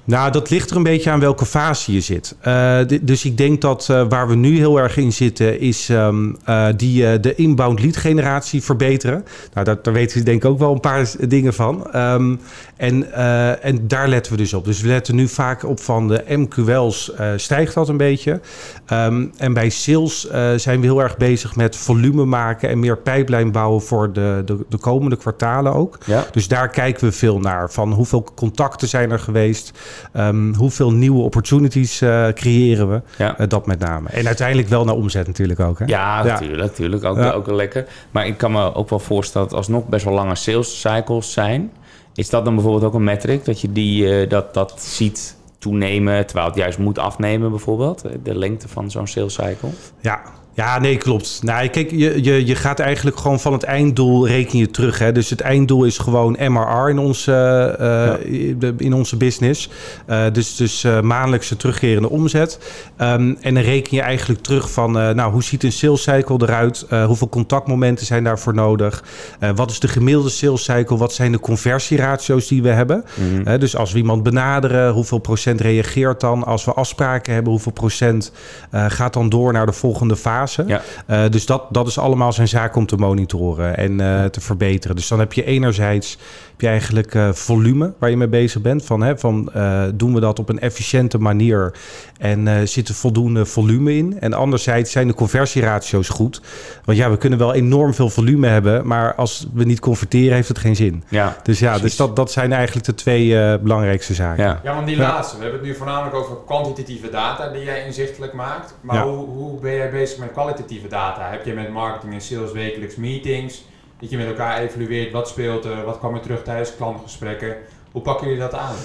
Nou, 0.05 0.31
dat 0.31 0.49
ligt 0.49 0.69
er 0.69 0.77
een 0.77 0.83
beetje 0.83 1.09
aan 1.09 1.19
welke 1.19 1.45
fase 1.45 1.93
je 1.93 2.01
zit. 2.01 2.35
Eh, 2.41 2.79
dus 3.01 3.25
ik 3.25 3.37
denk 3.37 3.61
dat 3.61 3.87
eh, 3.89 4.05
waar 4.09 4.27
we 4.27 4.35
nu 4.35 4.57
heel 4.57 4.79
erg 4.79 4.97
in 4.97 5.13
zitten, 5.13 5.59
is 5.59 5.89
ehm, 5.89 6.33
eh, 6.43 6.67
die, 6.75 7.19
de 7.19 7.35
inbound 7.35 7.81
lead 7.81 7.97
generatie 7.97 8.63
verbeteren. 8.63 9.25
Nou, 9.53 9.65
dat, 9.65 9.83
daar 9.83 9.93
weten 9.93 10.17
we 10.17 10.23
denk 10.23 10.43
ik 10.43 10.49
ook 10.49 10.59
wel 10.59 10.71
een 10.71 10.79
paar 10.79 11.11
dingen 11.27 11.53
van. 11.53 11.91
Ehm, 11.91 12.35
en, 12.77 13.13
en 13.61 13.87
daar 13.87 14.07
letten 14.07 14.31
we 14.31 14.37
dus 14.37 14.53
op. 14.53 14.65
Dus 14.65 14.81
we 14.81 14.87
letten 14.87 15.15
nu 15.15 15.27
vaak 15.27 15.63
op 15.63 15.79
van 15.79 16.07
de 16.07 16.23
MQL's 16.27 17.11
stijgt 17.35 17.73
dat 17.73 17.89
een 17.89 17.97
beetje. 17.97 18.39
Ehm, 18.85 19.25
en 19.37 19.53
bij 19.53 19.69
sales 19.69 20.27
zijn 20.55 20.79
we 20.79 20.85
heel 20.85 21.01
erg 21.01 21.17
bezig 21.17 21.55
met 21.55 21.75
volume 21.75 22.25
maken 22.25 22.69
en 22.69 22.79
meer 22.79 22.97
pijplijn 22.97 23.51
bouwen 23.51 23.81
voor 23.81 24.13
de, 24.13 24.41
de, 24.45 24.57
de 24.69 24.77
komende 24.77 25.15
kwartalen 25.15 25.73
ook. 25.73 25.97
Ja. 26.05 26.25
Dus 26.31 26.47
daar 26.47 26.69
kijken 26.69 27.05
we 27.05 27.11
veel 27.11 27.39
naar. 27.39 27.71
Van 27.71 27.91
hoeveel 27.91 28.27
contacten 28.35 28.87
zijn 28.87 29.11
er 29.11 29.19
geweest? 29.19 29.71
Ehm, 30.13 30.53
hoeveel 30.53 30.91
nieuwe 30.91 31.21
opportunities 31.21 32.01
eh, 32.01 32.27
creëren 32.27 32.89
we? 32.89 33.01
Ja. 33.17 33.37
Eh, 33.37 33.47
dat 33.47 33.65
met 33.65 33.79
name. 33.79 34.09
En 34.09 34.27
uiteindelijk 34.27 34.67
wel 34.67 34.85
naar 34.85 34.95
omzet 34.95 35.27
natuurlijk 35.27 35.59
ook. 35.59 35.79
Hè? 35.79 35.85
Ja, 35.85 36.17
Ja. 36.17 36.31
natuurlijk. 36.31 36.61
natuurlijk. 36.61 37.03
Ook, 37.03 37.17
Ja. 37.17 37.31
ook 37.31 37.47
lekker. 37.51 37.85
Maar 38.11 38.27
ik 38.27 38.37
kan 38.37 38.51
me 38.51 38.73
ook 38.73 38.89
wel 38.89 38.99
voorstellen 38.99 39.47
dat 39.47 39.57
alsnog 39.57 39.85
best 39.87 40.05
wel 40.05 40.13
lange 40.13 40.35
sales 40.35 40.79
cycles 40.81 41.31
zijn. 41.33 41.71
Is 42.13 42.29
dat 42.29 42.45
dan 42.45 42.53
bijvoorbeeld 42.55 42.83
ook 42.83 42.93
een 42.93 43.03
metric? 43.03 43.45
Dat 43.45 43.61
je 43.61 43.71
die, 43.71 44.19
eh, 44.21 44.29
dat, 44.29 44.53
dat 44.53 44.81
ziet 44.81 45.35
toenemen, 45.59 46.25
terwijl 46.25 46.47
het 46.47 46.55
juist 46.57 46.77
moet 46.77 46.99
afnemen 46.99 47.49
bijvoorbeeld? 47.49 48.03
De 48.23 48.37
lengte 48.37 48.67
van 48.67 48.91
zo'n 48.91 49.07
sales 49.07 49.33
cycle? 49.33 49.69
Ja. 49.99 50.21
Ja, 50.55 50.79
nee, 50.79 50.97
klopt. 50.97 51.39
Nou, 51.43 51.67
kijk, 51.67 51.91
je, 51.91 52.23
je, 52.23 52.45
je 52.45 52.55
gaat 52.55 52.79
eigenlijk 52.79 53.17
gewoon 53.17 53.39
van 53.39 53.53
het 53.53 53.63
einddoel 53.63 54.27
reken 54.27 54.57
je 54.57 54.71
terug. 54.71 54.99
Hè? 54.99 55.11
Dus 55.11 55.29
het 55.29 55.41
einddoel 55.41 55.83
is 55.83 55.97
gewoon 55.97 56.37
MRR 56.39 56.89
in 56.89 56.97
onze, 56.99 57.31
eh, 57.79 58.29
de- 58.59 58.73
in 58.77 58.93
onze 58.93 59.17
business. 59.17 59.69
Eh, 60.05 60.23
dus 60.31 60.55
dus 60.55 60.83
eh, 60.83 60.99
maandelijkse 61.01 61.57
terugkerende 61.57 62.09
omzet. 62.09 62.59
Ehm, 62.97 63.33
en 63.41 63.53
dan 63.53 63.63
reken 63.63 63.95
je 63.95 64.01
eigenlijk 64.01 64.41
terug 64.41 64.71
van, 64.71 64.99
eh, 64.99 65.09
nou, 65.09 65.31
hoe 65.31 65.43
ziet 65.43 65.63
een 65.63 65.71
sales 65.71 66.01
cycle 66.03 66.37
eruit? 66.41 66.85
Eh, 66.89 67.05
hoeveel 67.05 67.29
contactmomenten 67.29 68.05
zijn 68.05 68.23
daarvoor 68.23 68.53
nodig? 68.53 69.03
Eh, 69.39 69.49
wat 69.55 69.71
is 69.71 69.79
de 69.79 69.87
gemiddelde 69.87 70.29
sales 70.29 70.63
cycle? 70.63 70.97
Wat 70.97 71.13
zijn 71.13 71.31
de 71.31 71.39
conversieratio's 71.39 72.47
die 72.47 72.61
we 72.61 72.69
hebben? 72.69 73.03
Eh, 73.45 73.59
dus 73.59 73.75
als 73.75 73.91
we 73.91 73.97
iemand 73.97 74.23
benaderen, 74.23 74.91
hoeveel 74.91 75.17
procent 75.19 75.61
reageert 75.61 76.19
dan? 76.19 76.43
Als 76.43 76.65
we 76.65 76.73
afspraken 76.73 77.33
hebben, 77.33 77.51
hoeveel 77.51 77.71
procent 77.71 78.31
eh, 78.71 78.85
gaat 78.87 79.13
dan 79.13 79.29
door 79.29 79.53
naar 79.53 79.65
de 79.65 79.71
volgende 79.71 80.15
fase? 80.15 80.43
Fase. 80.45 80.63
Ja. 80.67 80.81
Eh, 81.07 81.29
dus 81.29 81.45
dat, 81.45 81.63
dat 81.69 81.87
is 81.87 81.97
allemaal 81.97 82.33
zijn 82.33 82.47
zaak 82.47 82.75
om 82.75 82.85
te 82.85 82.95
monitoren 82.95 83.77
en 83.77 83.99
eh, 83.99 84.25
te 84.25 84.41
verbeteren. 84.41 84.95
Dus 84.95 85.07
dan 85.07 85.19
heb 85.19 85.33
je 85.33 85.43
enerzijds 85.43 86.17
heb 86.55 86.61
je 86.63 86.67
eigenlijk 86.67 87.15
eh, 87.15 87.29
volume 87.31 87.93
waar 87.99 88.09
je 88.09 88.17
mee 88.17 88.27
bezig 88.27 88.61
bent. 88.61 88.85
Van, 88.85 89.01
hè, 89.01 89.17
van 89.17 89.49
eh, 89.53 89.83
doen 89.93 90.13
we 90.13 90.19
dat 90.19 90.39
op 90.39 90.49
een 90.49 90.59
efficiënte 90.59 91.17
manier 91.17 91.73
en 92.19 92.47
eh, 92.47 92.55
zit 92.65 92.87
er 92.87 92.93
voldoende 92.95 93.45
volume 93.45 93.95
in? 93.95 94.19
En 94.19 94.33
anderzijds 94.33 94.91
zijn 94.91 95.07
de 95.07 95.13
conversieratio's 95.13 96.09
goed. 96.09 96.41
Want 96.85 96.97
ja, 96.97 97.09
we 97.09 97.17
kunnen 97.17 97.39
wel 97.39 97.53
enorm 97.53 97.93
veel 97.93 98.09
volume 98.09 98.47
hebben, 98.47 98.87
maar 98.87 99.15
als 99.15 99.47
we 99.53 99.63
niet 99.63 99.79
converteren 99.79 100.35
heeft 100.35 100.47
het 100.47 100.57
geen 100.57 100.75
zin. 100.75 101.03
Ja, 101.09 101.37
Dus 101.43 101.59
ja, 101.59 101.77
dus 101.79 101.95
dat, 101.95 102.15
dat 102.15 102.31
zijn 102.31 102.53
eigenlijk 102.53 102.85
de 102.85 102.93
twee 102.95 103.39
eh, 103.39 103.59
belangrijkste 103.61 104.13
zaken. 104.13 104.43
ja. 104.43 104.59
Ja, 104.63 104.73
want 104.73 104.87
die 104.87 104.95
Ja. 104.95 105.01
laatste. 105.01 105.35
We 105.37 105.41
hebben 105.43 105.59
het 105.59 105.69
nu 105.69 105.75
voornamelijk 105.75 106.15
over 106.15 106.35
kwantitatieve 106.45 107.09
data 107.09 107.47
die 107.51 107.63
jij 107.63 107.85
inzichtelijk 107.85 108.33
maakt. 108.33 108.75
Maar 108.81 108.95
Ja. 108.95 109.03
hoe, 109.03 109.25
hoe 109.27 109.59
ben 109.59 109.73
jij 109.73 109.91
bezig 109.91 110.17
met 110.19 110.31
kwalitatieve 110.31 110.87
data? 110.87 111.29
Heb 111.29 111.45
je 111.45 111.53
met 111.53 111.69
marketing 111.69 112.13
en 112.13 112.21
sales 112.21 112.51
wekelijks 112.51 112.95
meetings? 112.95 113.63
Dat 113.99 114.09
je 114.09 114.17
met 114.17 114.27
elkaar 114.27 114.61
evalueert 114.61 115.11
wat 115.11 115.27
speelt 115.29 115.65
er, 115.65 115.85
wat 115.85 115.99
kwam 115.99 116.13
er 116.13 116.21
terug 116.21 116.43
tijdens 116.43 116.75
klantgesprekken? 116.75 117.57
Hoe 117.91 118.01
pakken 118.01 118.27
jullie 118.27 118.41
dat 118.41 118.53
aan? 118.53 118.75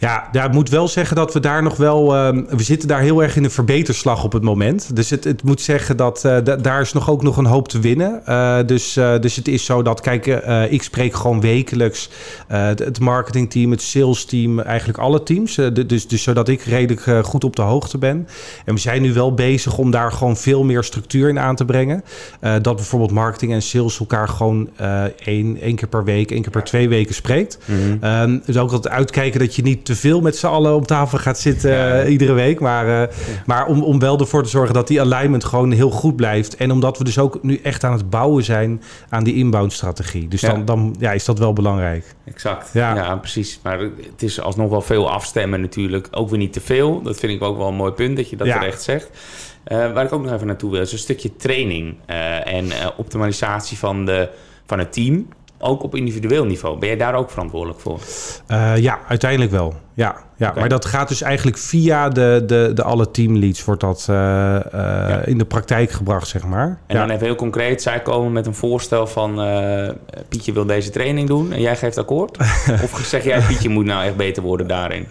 Ja, 0.00 0.28
ja, 0.32 0.44
ik 0.44 0.52
moet 0.52 0.68
wel 0.70 0.88
zeggen 0.88 1.16
dat 1.16 1.32
we 1.32 1.40
daar 1.40 1.62
nog 1.62 1.76
wel... 1.76 2.14
ehm, 2.14 2.42
we 2.48 2.62
zitten 2.62 2.88
daar 2.88 3.00
heel 3.00 3.22
erg 3.22 3.36
in 3.36 3.44
een 3.44 3.50
verbeterslag 3.50 4.24
op 4.24 4.32
het 4.32 4.42
moment. 4.42 4.96
Dus 4.96 5.10
het, 5.10 5.24
het 5.24 5.42
moet 5.42 5.60
zeggen 5.60 5.96
dat 5.96 6.24
eh, 6.24 6.36
da- 6.44 6.56
daar 6.56 6.80
is 6.80 6.92
nog 6.92 7.10
ook 7.10 7.22
nog 7.22 7.36
een 7.36 7.44
hoop 7.46 7.68
te 7.68 7.80
winnen. 7.80 8.26
Eh, 8.26 8.58
dus, 8.66 8.96
eh, 8.96 9.18
dus 9.20 9.36
het 9.36 9.48
is 9.48 9.64
zo 9.64 9.82
dat, 9.82 10.00
kijk, 10.00 10.26
ik 10.70 10.82
spreek 10.82 11.14
gewoon 11.14 11.40
wekelijks 11.40 12.10
het- 12.46 12.78
het 12.78 13.00
marketingteam, 13.00 13.70
het 13.70 13.82
salesteam, 13.82 14.60
eigenlijk 14.60 14.98
alle 14.98 15.22
teams. 15.22 15.54
De- 15.54 15.86
dus, 15.86 16.08
dus 16.08 16.22
zodat 16.22 16.48
ik 16.48 16.60
redelijk 16.62 17.26
goed 17.26 17.44
op 17.44 17.56
de 17.56 17.62
hoogte 17.62 17.98
ben. 17.98 18.28
En 18.64 18.74
we 18.74 18.80
zijn 18.80 19.02
nu 19.02 19.12
wel 19.12 19.34
bezig 19.34 19.78
om 19.78 19.90
daar 19.90 20.12
gewoon 20.12 20.36
veel 20.36 20.64
meer 20.64 20.84
structuur 20.84 21.28
in 21.28 21.38
aan 21.38 21.56
te 21.56 21.64
brengen. 21.64 22.04
Dat 22.62 22.76
bijvoorbeeld 22.76 23.10
marketing 23.12 23.52
en 23.52 23.62
sales 23.62 23.98
elkaar 23.98 24.28
gewoon 24.28 24.68
één, 25.24 25.60
één 25.60 25.76
keer 25.76 25.88
per 25.88 26.04
week, 26.04 26.30
één 26.30 26.42
keer 26.42 26.50
per 26.50 26.64
twee 26.64 26.88
weken 26.88 27.14
spreekt. 27.14 27.58
Dus 28.46 28.56
ook 28.56 28.72
altijd 28.72 28.94
uitkijken 28.94 29.40
dat 29.40 29.54
je 29.54 29.62
niet 29.62 29.86
te 29.88 29.96
veel 29.96 30.20
met 30.20 30.36
z'n 30.36 30.46
allen 30.46 30.74
op 30.74 30.86
tafel 30.86 31.18
gaat 31.18 31.38
zitten 31.38 31.70
Ja. 31.70 32.00
eh, 32.00 32.10
iedere 32.10 32.32
week. 32.32 32.60
Maar, 32.60 33.02
eh, 33.02 33.14
maar 33.46 33.66
om, 33.66 33.82
om 33.82 33.98
wel 33.98 34.18
ervoor 34.18 34.42
te 34.42 34.48
zorgen 34.48 34.74
dat 34.74 34.86
die 34.88 35.00
alignment 35.00 35.44
gewoon 35.44 35.70
heel 35.70 35.90
goed 35.90 36.16
blijft. 36.16 36.56
En 36.56 36.70
omdat 36.70 36.98
we 36.98 37.04
dus 37.04 37.18
ook 37.18 37.42
nu 37.42 37.60
echt 37.62 37.84
aan 37.84 37.92
het 37.92 38.10
bouwen 38.10 38.44
zijn 38.44 38.82
aan 39.08 39.24
die 39.24 39.34
inbound 39.34 39.72
strategie. 39.72 40.28
Dus 40.28 40.40
dan, 40.40 40.64
dan 40.64 40.96
ja, 40.98 41.12
is 41.12 41.24
dat 41.24 41.38
wel 41.38 41.52
belangrijk. 41.52 42.04
Exact. 42.24 42.70
Ja. 42.72 43.16
Precies. 43.16 43.60
Maar 43.62 43.78
het 43.80 44.22
is 44.22 44.40
alsnog 44.40 44.70
wel 44.70 44.80
veel 44.82 45.10
afstemmen 45.10 45.60
natuurlijk. 45.60 46.08
Ook 46.10 46.28
weer 46.28 46.38
niet 46.38 46.52
te 46.52 46.60
veel. 46.60 47.02
Dat 47.02 47.18
vind 47.18 47.32
ik 47.32 47.42
ook 47.42 47.56
wel 47.56 47.68
een 47.68 47.74
mooi 47.74 47.92
punt 47.92 48.16
dat 48.16 48.30
je 48.30 48.36
dat 48.36 48.46
terecht 48.46 48.82
zegt. 48.82 49.10
Eh, 49.64 49.92
waar 49.92 50.04
ik 50.04 50.12
ook 50.12 50.22
nog 50.22 50.32
even 50.32 50.46
naartoe 50.46 50.70
wil, 50.70 50.80
is 50.80 50.92
een 50.92 50.98
stukje 50.98 51.36
training 51.36 51.94
en 52.44 52.66
optimalisatie 52.96 53.78
van, 53.78 54.04
de, 54.04 54.28
van 54.66 54.78
het 54.78 54.92
team. 54.92 55.28
Ook 55.58 55.82
op 55.82 55.94
individueel 55.94 56.44
niveau. 56.44 56.78
Ben 56.78 56.88
jij 56.88 56.98
daar 56.98 57.14
ook 57.14 57.30
verantwoordelijk 57.30 57.80
voor? 57.80 58.00
Eh, 58.46 58.76
ja, 58.76 58.98
uiteindelijk 59.08 59.50
wel. 59.50 59.74
Ja, 59.98 60.16
ja. 60.38 60.52
Maar 60.58 60.68
dat 60.68 60.84
gaat 60.84 61.08
dus 61.08 61.22
eigenlijk 61.22 61.58
via 61.58 62.08
de, 62.08 62.42
de, 62.46 62.70
de 62.74 62.82
alle 62.82 63.10
teamleads 63.10 63.64
wordt 63.64 63.80
dat 63.80 64.06
eh, 64.10 64.56
eh, 64.56 64.62
Ja. 64.72 65.24
in 65.24 65.38
de 65.38 65.44
praktijk 65.44 65.90
gebracht, 65.90 66.28
zeg 66.28 66.44
maar. 66.44 66.78
En 66.86 66.96
ja. 66.96 67.00
dan 67.06 67.10
even 67.10 67.26
heel 67.26 67.34
concreet, 67.34 67.82
zij 67.82 68.00
komen 68.02 68.32
met 68.32 68.46
een 68.46 68.54
voorstel 68.54 69.06
van... 69.06 69.42
eh, 69.42 69.88
Pietje 70.28 70.52
wil 70.52 70.66
deze 70.66 70.90
training 70.90 71.28
doen 71.28 71.52
en 71.52 71.60
jij 71.60 71.76
geeft 71.76 71.98
akkoord? 71.98 72.38
of 72.84 73.00
zeg 73.04 73.24
jij, 73.24 73.40
Pietje 73.40 73.68
moet 73.68 73.84
nou 73.84 74.04
echt 74.04 74.16
beter 74.16 74.42
worden 74.42 74.66
daarin? 74.66 75.06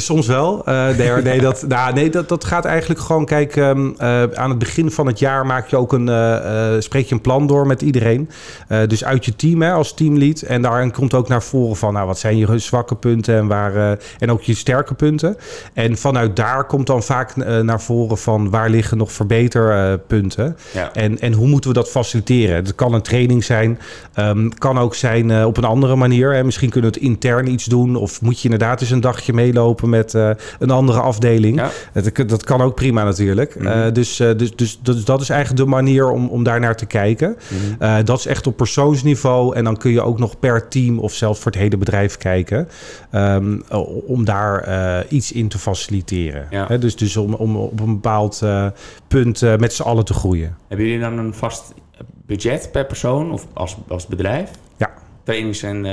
Soms 0.00 0.26
wel. 0.26 0.62
Nee, 0.96 1.22
nee, 1.22 1.40
dat, 1.40 1.64
nou, 1.68 1.92
nee 1.94 2.10
dat, 2.10 2.28
dat 2.28 2.44
gaat 2.44 2.64
eigenlijk 2.64 3.00
gewoon... 3.00 3.24
Kijk, 3.24 3.56
ehm, 3.56 3.90
eh, 3.98 4.22
aan 4.22 4.50
het 4.50 4.58
begin 4.58 4.90
van 4.90 5.06
het 5.06 5.18
jaar 5.18 5.46
maak 5.46 5.66
je 5.66 5.76
ook 5.76 5.92
een, 5.92 6.82
spreek 6.82 7.06
je 7.06 7.14
een 7.14 7.20
plan 7.20 7.46
door 7.46 7.66
met 7.66 7.82
iedereen. 7.82 8.30
Dus 8.86 9.04
uit 9.04 9.24
je 9.24 9.36
team 9.36 9.62
hè, 9.62 9.72
als 9.72 9.94
teamlead. 9.94 10.40
En 10.40 10.62
daarin 10.62 10.92
komt 10.92 11.14
ook 11.14 11.28
naar 11.28 11.42
voren 11.42 11.76
van... 11.76 11.92
Nou, 11.92 12.06
wat 12.06 12.18
zijn 12.18 12.36
je 12.36 12.58
zwakke 12.58 12.94
punten 12.94 13.36
en, 13.36 13.46
waar, 13.46 13.98
en 14.20 14.30
ook 14.30 14.42
je 14.42 14.54
sterke 14.54 14.94
punten. 14.94 15.36
En 15.74 15.96
vanuit 15.98 16.36
daar 16.36 16.64
komt 16.64 16.86
dan 16.86 17.02
vaak 17.02 17.30
eh, 17.36 17.58
naar 17.60 17.80
voren 17.80 18.18
van... 18.18 18.50
waar 18.50 18.70
liggen 18.70 18.96
nog 18.96 19.12
verbeterpunten. 19.12 20.56
Ja. 20.72 20.92
En, 20.92 21.18
en 21.20 21.32
hoe 21.32 21.46
moeten 21.46 21.70
we 21.70 21.76
dat 21.76 21.90
faciliteren? 21.90 22.56
Het 22.56 22.74
kan 22.74 22.94
een 22.94 23.02
training 23.02 23.44
zijn, 23.44 23.78
ehm, 24.14 24.48
kan 24.48 24.78
ook 24.78 24.94
zijn 24.94 25.30
eh, 25.30 25.46
op 25.46 25.56
een 25.56 25.64
andere 25.64 25.96
manier. 25.96 26.34
Hè. 26.34 26.44
Misschien 26.44 26.70
kunnen 26.70 26.90
we 26.90 26.96
het 26.96 27.06
intern 27.06 27.46
iets 27.46 27.64
doen. 27.64 27.96
Of 27.96 28.20
moet 28.20 28.38
je 28.40 28.44
inderdaad 28.44 28.80
eens 28.80 28.90
een 28.90 29.00
dagje 29.00 29.32
meelopen 29.32 29.88
met 29.88 30.14
eh, 30.14 30.30
een 30.58 30.70
andere 30.70 31.00
afdeling. 31.00 31.56
Ja. 31.58 31.70
Het- 31.92 32.28
dat 32.28 32.44
kan 32.44 32.60
ook 32.62 32.74
prima 32.74 33.04
natuurlijk. 33.04 33.58
Mhm. 33.58 33.92
Dus, 33.92 34.16
dus, 34.16 34.56
dus, 34.56 34.78
dus 34.82 35.04
dat 35.04 35.20
is 35.20 35.28
eigenlijk 35.30 35.62
de 35.64 35.70
manier 35.70 36.10
om, 36.10 36.28
om 36.28 36.42
daar 36.42 36.60
naar 36.60 36.76
te 36.76 36.86
kijken. 36.86 37.36
Mhm. 37.78 38.04
Dat 38.04 38.18
is 38.18 38.26
echt 38.26 38.46
op 38.46 38.56
persoonsniveau. 38.56 39.54
En 39.56 39.64
dan 39.64 39.76
kun 39.76 39.90
je 39.90 40.00
ook 40.02 40.18
nog 40.18 40.38
per 40.38 40.68
team 40.68 40.98
of 40.98 41.12
zelfs 41.12 41.40
voor 41.40 41.50
het 41.52 41.60
hele 41.60 41.76
bedrijf 41.76 42.16
kijken. 42.16 42.68
ehm, 43.10 43.58
om 44.10 44.24
daar 44.24 44.62
eh, 44.62 45.12
iets 45.12 45.32
in 45.32 45.48
te 45.48 45.58
faciliteren. 45.58 46.46
Ja. 46.50 46.66
Dus, 46.66 46.96
dus 46.96 47.16
om, 47.16 47.34
om 47.34 47.56
op 47.56 47.80
een 47.80 47.94
bepaald 47.94 48.42
eh, 48.42 48.66
punt 49.08 49.42
eh, 49.42 49.56
met 49.56 49.72
z'n 49.72 49.82
allen 49.82 50.04
te 50.04 50.14
groeien. 50.14 50.56
Hebben 50.68 50.86
jullie 50.86 51.00
dan 51.00 51.18
een 51.18 51.34
vast 51.34 51.74
budget 52.26 52.68
per 52.72 52.86
persoon 52.86 53.32
of 53.32 53.46
als, 53.52 53.76
als 53.88 54.06
bedrijf? 54.06 54.50
Ja. 54.76 54.90
Trainings- 55.24 55.62
en 55.62 55.86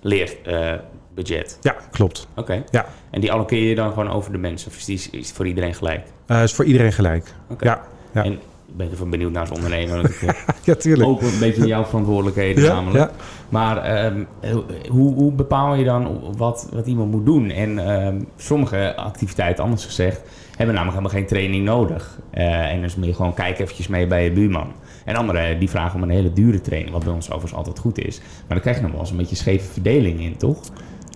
leerbudget. 0.00 1.58
Ja, 1.60 1.76
klopt. 1.90 2.28
Oké. 2.36 2.64
Ja. 2.70 2.86
En 3.10 3.20
die 3.20 3.32
allokeer 3.32 3.68
je 3.68 3.74
dan 3.74 3.88
gewoon 3.88 4.10
over 4.10 4.32
de 4.32 4.38
mensen? 4.38 4.70
Of 4.70 4.76
is 4.76 4.84
die 4.84 5.08
is 5.10 5.32
voor 5.32 5.46
iedereen 5.46 5.74
gelijk? 5.74 6.06
Is 6.26 6.54
voor 6.54 6.64
iedereen 6.64 6.92
gelijk. 6.92 7.34
Oké. 7.48 7.64
Ja, 7.64 7.82
ja. 8.12 8.24
En 8.24 8.40
ben 8.76 8.86
ik 8.86 8.92
even 8.92 9.10
benieuwd 9.10 9.32
naar 9.32 9.40
als 9.40 9.50
ondernemer. 9.50 10.04
eh, 10.04 10.28
ja, 10.64 10.74
tuurlijk. 10.74 11.08
ook 11.08 11.22
een 11.22 11.38
beetje 11.40 11.66
jouw 11.66 11.84
verantwoordelijkheden 11.84 12.62
Ja, 12.64 12.72
namelijk. 12.72 13.04
ja. 13.04 13.10
Maar 13.48 13.76
ehm, 13.76 14.24
hoe, 14.90 15.14
hoe 15.14 15.32
bepaal 15.32 15.74
je 15.74 15.84
dan 15.84 16.20
wat, 16.36 16.68
wat 16.72 16.86
iemand 16.86 17.10
moet 17.10 17.24
doen? 17.26 17.50
En 17.50 17.78
ehm, 17.78 18.20
sommige 18.36 18.96
activiteiten, 18.96 19.64
anders 19.64 19.84
gezegd, 19.84 20.20
hebben 20.56 20.74
namelijk 20.74 20.98
helemaal 20.98 21.18
geen 21.18 21.28
training 21.28 21.64
nodig. 21.64 22.18
Eh, 22.30 22.72
en 22.72 22.80
dus 22.80 22.96
meer 22.96 23.14
gewoon 23.14 23.34
kijk 23.34 23.58
eventjes 23.58 23.88
mee 23.88 24.06
bij 24.06 24.24
je 24.24 24.32
buurman. 24.32 24.72
En 25.04 25.16
anderen 25.16 25.58
die 25.58 25.70
vragen 25.70 25.96
om 25.96 26.02
een 26.02 26.10
hele 26.16 26.32
dure 26.32 26.60
training, 26.60 26.92
wat 26.92 27.04
bij 27.04 27.12
ons 27.12 27.26
overigens 27.26 27.54
altijd 27.54 27.78
goed 27.78 27.98
is. 27.98 28.18
Maar 28.18 28.48
dan 28.48 28.60
krijg 28.60 28.76
je 28.76 28.82
nog 28.82 28.90
wel 28.90 29.00
eens 29.00 29.10
een 29.10 29.16
beetje 29.16 29.36
scheve 29.36 29.72
verdeling 29.72 30.20
in, 30.20 30.36
toch? 30.36 30.58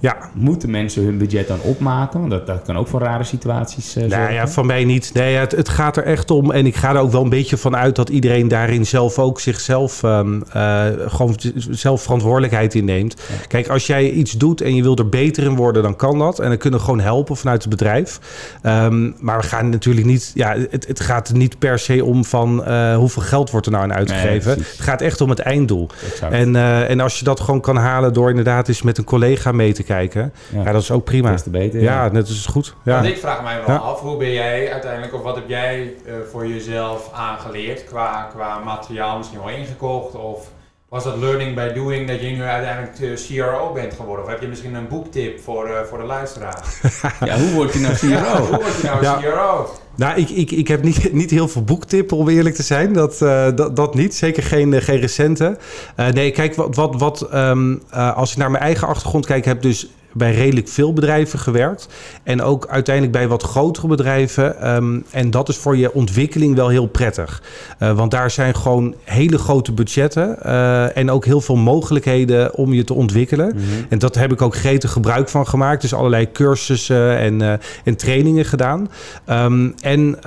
Ja, 0.00 0.16
Moeten 0.32 0.70
mensen 0.70 1.04
hun 1.04 1.18
budget 1.18 1.48
dan 1.48 1.60
opmaken? 1.60 2.20
Want 2.20 2.32
dat, 2.32 2.46
dat 2.46 2.62
kan 2.62 2.76
ook 2.76 2.88
voor 2.88 3.00
rare 3.00 3.24
situaties 3.24 3.96
eh 3.96 4.04
nou 4.04 4.32
ja, 4.32 4.48
van 4.48 4.66
mij 4.66 4.84
niet. 4.84 5.10
Nee, 5.14 5.34
het, 5.34 5.52
het 5.52 5.68
gaat 5.68 5.96
er 5.96 6.04
echt 6.04 6.30
om. 6.30 6.50
En 6.50 6.66
ik 6.66 6.76
ga 6.76 6.94
er 6.94 7.00
ook 7.00 7.12
wel 7.12 7.22
een 7.22 7.28
beetje 7.28 7.56
van 7.56 7.76
uit 7.76 7.96
dat 7.96 8.08
iedereen 8.08 8.48
daarin 8.48 8.86
zelf 8.86 9.18
ook 9.18 9.40
zichzelf 9.40 10.02
ehm, 10.02 10.40
eh, 10.52 10.86
gewoon 11.06 11.36
zelf 11.70 12.02
verantwoordelijkheid 12.02 12.74
inneemt. 12.74 13.16
Kijk, 13.48 13.68
als 13.68 13.86
jij 13.86 14.10
iets 14.10 14.32
doet 14.32 14.60
en 14.60 14.74
je 14.74 14.82
wilt 14.82 14.98
er 14.98 15.08
beter 15.08 15.42
in 15.42 15.56
worden, 15.56 15.82
dan 15.82 15.96
kan 15.96 16.18
dat. 16.18 16.38
En 16.38 16.48
dan 16.48 16.58
kunnen 16.58 16.78
we 16.78 16.84
gewoon 16.84 17.00
helpen 17.00 17.36
vanuit 17.36 17.60
het 17.62 17.70
bedrijf. 17.70 18.20
Ehm, 18.62 19.10
maar 19.18 19.40
we 19.40 19.46
gaan 19.46 19.68
natuurlijk 19.68 20.06
niet. 20.06 20.30
Ja, 20.34 20.56
het, 20.70 20.86
het 20.86 21.00
gaat 21.00 21.32
niet 21.32 21.58
per 21.58 21.78
se 21.78 22.04
om 22.04 22.24
van 22.24 22.64
eh, 22.64 22.96
hoeveel 22.96 23.22
geld 23.22 23.50
wordt 23.50 23.66
er 23.66 23.72
nou 23.72 23.84
aan 23.84 23.94
uitgegeven. 23.94 24.50
het 24.50 24.76
gaat 24.78 25.00
echt 25.00 25.20
om 25.20 25.30
het 25.30 25.38
einddoel. 25.38 25.88
Exact. 26.12 26.32
En, 26.32 26.56
en 26.88 27.00
als 27.00 27.18
je 27.18 27.24
dat 27.24 27.40
gewoon 27.40 27.60
kan 27.60 27.76
halen 27.76 28.12
door 28.12 28.28
inderdaad 28.28 28.68
eens 28.68 28.82
met 28.82 28.98
een 28.98 29.04
collega 29.04 29.52
mee 29.52 29.72
te 29.72 29.82
kijken, 29.94 30.32
ja, 30.52 30.62
ja, 30.62 30.72
dat 30.72 30.82
is 30.82 30.90
ook 30.90 31.04
prima. 31.04 31.34
te 31.34 31.50
beter. 31.50 31.80
Ja, 31.80 32.08
net 32.12 32.28
is 32.28 32.46
goed. 32.46 32.74
Ja. 32.84 32.94
Want 32.94 33.06
ik 33.06 33.16
vraag 33.18 33.42
mij 33.42 33.56
wel 33.66 33.74
Ja. 33.74 33.80
af, 33.82 34.00
hoe 34.00 34.16
ben 34.16 34.32
jij 34.32 34.72
uiteindelijk, 34.72 35.14
of 35.14 35.22
wat 35.22 35.34
heb 35.34 35.48
jij 35.48 35.94
eh, 36.06 36.12
voor 36.30 36.46
jezelf 36.46 37.10
aangeleerd 37.12 37.84
qua, 37.84 38.28
qua 38.34 38.58
materiaal 38.58 39.16
misschien 39.16 39.38
wel 39.38 39.48
ingekocht? 39.48 40.14
Of 40.14 40.48
was 40.90 41.04
dat 41.04 41.16
learning 41.16 41.54
by 41.54 41.72
doing 41.72 42.08
dat 42.08 42.20
je 42.20 42.26
nu 42.26 42.42
uiteindelijk 42.42 42.98
eh, 42.98 43.26
CRO 43.26 43.72
bent 43.72 43.94
geworden? 43.94 44.24
Of 44.24 44.30
heb 44.30 44.40
je 44.40 44.48
misschien 44.48 44.74
een 44.74 44.88
boektip 44.88 45.40
voor, 45.40 45.66
eh, 45.66 45.82
voor 45.88 45.98
de 45.98 46.04
luisteraar? 46.04 46.64
Ja, 47.24 47.38
hoe 47.38 47.52
word 47.52 47.72
je 47.72 47.78
nou 47.78 47.94
Ja, 48.08 48.20
CRO? 48.22 48.44
hoe 48.44 48.56
word 48.62 48.76
je 48.76 48.82
nou 48.86 49.02
Ja. 49.02 49.18
CRO? 49.20 49.70
Nou, 50.00 50.20
ik, 50.20 50.30
ik, 50.30 50.50
ik 50.50 50.68
heb 50.68 50.82
niet, 50.82 51.12
niet 51.12 51.30
heel 51.30 51.48
veel 51.48 51.62
boektippen 51.64 52.16
om 52.16 52.28
eerlijk 52.28 52.54
te 52.54 52.62
zijn. 52.62 52.92
Dat, 52.92 53.22
eh, 53.22 53.46
dat, 53.54 53.76
dat 53.76 53.94
niet. 53.94 54.14
Zeker 54.14 54.42
geen, 54.42 54.82
geen 54.82 55.00
recente. 55.00 55.58
Eh, 55.96 56.08
nee, 56.08 56.30
kijk, 56.30 56.54
wat, 56.54 56.74
wat, 56.74 56.94
wat 56.98 57.22
ehm, 57.22 57.76
eh, 57.90 58.16
als 58.16 58.30
ik 58.30 58.36
naar 58.36 58.50
mijn 58.50 58.62
eigen 58.62 58.88
achtergrond 58.88 59.26
kijk, 59.26 59.44
heb 59.44 59.62
dus 59.62 59.90
bij 60.12 60.34
redelijk 60.34 60.68
veel 60.68 60.92
bedrijven 60.92 61.38
gewerkt. 61.38 61.88
En 62.22 62.42
ook 62.42 62.66
uiteindelijk 62.66 63.16
bij 63.16 63.28
wat 63.28 63.42
grotere 63.42 63.86
bedrijven. 63.86 64.60
Ehm, 64.60 65.00
en 65.10 65.30
dat 65.30 65.48
is 65.48 65.56
voor 65.56 65.76
je 65.76 65.92
ontwikkeling 65.92 66.54
wel 66.54 66.68
heel 66.68 66.86
prettig. 66.86 67.42
Eh, 67.78 67.92
want 67.92 68.10
daar 68.10 68.30
zijn 68.30 68.54
gewoon 68.56 68.94
hele 69.04 69.38
grote 69.38 69.72
budgetten. 69.72 70.42
eh, 70.42 70.96
en 70.96 71.10
ook 71.10 71.24
heel 71.24 71.40
veel 71.40 71.56
mogelijkheden 71.56 72.54
om 72.54 72.72
je 72.72 72.84
te 72.84 72.94
ontwikkelen. 72.94 73.46
Mhm. 73.46 73.64
En 73.88 73.98
dat 73.98 74.14
heb 74.14 74.32
ik 74.32 74.42
ook 74.42 74.54
gretig 74.54 74.92
gebruik 74.92 75.28
van 75.28 75.46
gemaakt. 75.46 75.80
Dus 75.82 75.94
allerlei 75.94 76.32
cursussen 76.32 77.18
en, 77.18 77.42
eh, 77.42 77.52
en 77.84 77.96
trainingen 77.96 78.44
gedaan. 78.44 78.90
Ehm, 79.24 79.70
en 79.82 80.18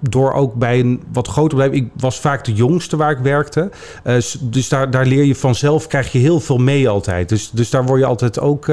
door 0.00 0.32
ook 0.32 0.54
bij 0.54 0.80
een 0.80 1.02
wat 1.12 1.28
groter 1.28 1.58
bedrijf... 1.58 1.80
Ik 1.82 1.88
was 1.96 2.20
vaak 2.20 2.44
de 2.44 2.52
jongste 2.52 2.96
waar 2.96 3.10
ik 3.10 3.18
werkte. 3.18 3.70
Dus 4.40 4.68
daar, 4.68 4.90
daar 4.90 5.06
leer 5.06 5.24
je 5.24 5.34
vanzelf, 5.34 5.86
krijg 5.86 6.12
je 6.12 6.18
heel 6.18 6.40
veel 6.40 6.58
mee 6.58 6.88
altijd. 6.88 7.28
Dus, 7.28 7.50
dus 7.50 7.70
daar 7.70 7.84
word 7.84 8.00
je 8.00 8.06
altijd 8.06 8.40
ook... 8.40 8.66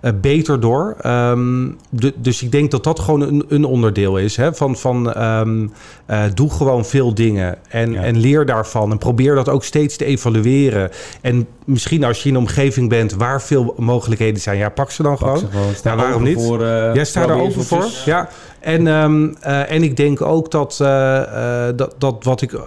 eh, 0.00 0.10
beter 0.20 0.60
door. 0.60 0.96
Ehm, 1.00 1.68
de, 1.90 2.12
dus 2.16 2.42
ik 2.42 2.52
denk 2.52 2.70
dat 2.70 2.84
dat 2.84 3.00
gewoon 3.00 3.20
een, 3.20 3.44
een 3.48 3.64
onderdeel 3.64 4.18
is. 4.18 4.36
Hè? 4.36 4.54
Van, 4.54 4.76
van 4.76 5.12
ehm, 5.12 5.66
eh, 6.06 6.22
doe 6.34 6.50
gewoon 6.50 6.84
veel 6.84 7.14
dingen 7.14 7.56
en, 7.68 7.92
Ja. 7.92 8.02
en 8.02 8.16
leer 8.18 8.46
daarvan. 8.46 8.90
En 8.90 8.98
probeer 8.98 9.34
dat 9.34 9.48
ook 9.48 9.64
steeds 9.64 9.96
te 9.96 10.04
evalueren. 10.04 10.90
En 11.20 11.46
misschien 11.64 12.04
als 12.04 12.22
je 12.22 12.28
in 12.28 12.34
een 12.34 12.40
omgeving 12.40 12.88
bent 12.88 13.12
waar 13.14 13.42
veel 13.42 13.74
mogelijkheden 13.78 14.40
zijn, 14.40 14.58
ja, 14.58 14.68
pak 14.68 14.90
ze 14.90 15.02
dan 15.02 15.16
Pak 15.16 15.20
gewoon. 15.20 15.38
ze 15.38 15.46
gewoon. 15.50 15.74
Sta 15.74 15.90
Ja, 15.90 15.96
waarom 15.96 16.22
niet? 16.22 16.42
Voor, 16.42 16.60
Jij 16.94 17.04
staat 17.04 17.28
er 17.28 17.36
open 17.40 17.64
voor. 17.64 17.86
Ja. 18.04 18.28
En, 18.64 18.86
ehm, 18.86 19.28
eh, 19.40 19.70
en 19.70 19.82
ik 19.82 19.96
denk 19.96 20.22
ook 20.22 20.50
dat, 20.50 20.78
eh, 20.80 21.68
eh, 21.68 21.76
dat, 21.76 21.94
dat 21.98 22.24
wat 22.24 22.42
ik 22.42 22.58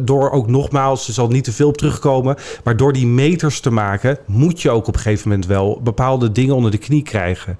door 0.00 0.30
ook 0.30 0.48
nogmaals, 0.48 1.06
er 1.06 1.12
zal 1.12 1.28
niet 1.28 1.44
te 1.44 1.52
veel 1.52 1.68
op 1.68 1.76
terugkomen, 1.76 2.36
maar 2.64 2.76
door 2.76 2.92
die 2.92 3.06
meters 3.06 3.60
te 3.60 3.70
maken, 3.70 4.18
moet 4.26 4.62
je 4.62 4.70
ook 4.70 4.86
op 4.86 4.94
een 4.94 5.00
gegeven 5.00 5.28
moment 5.28 5.46
wel 5.46 5.80
bepaalde 5.82 6.32
dingen 6.32 6.54
onder 6.54 6.70
de 6.70 6.78
knie 6.78 7.02
krijgen. 7.02 7.58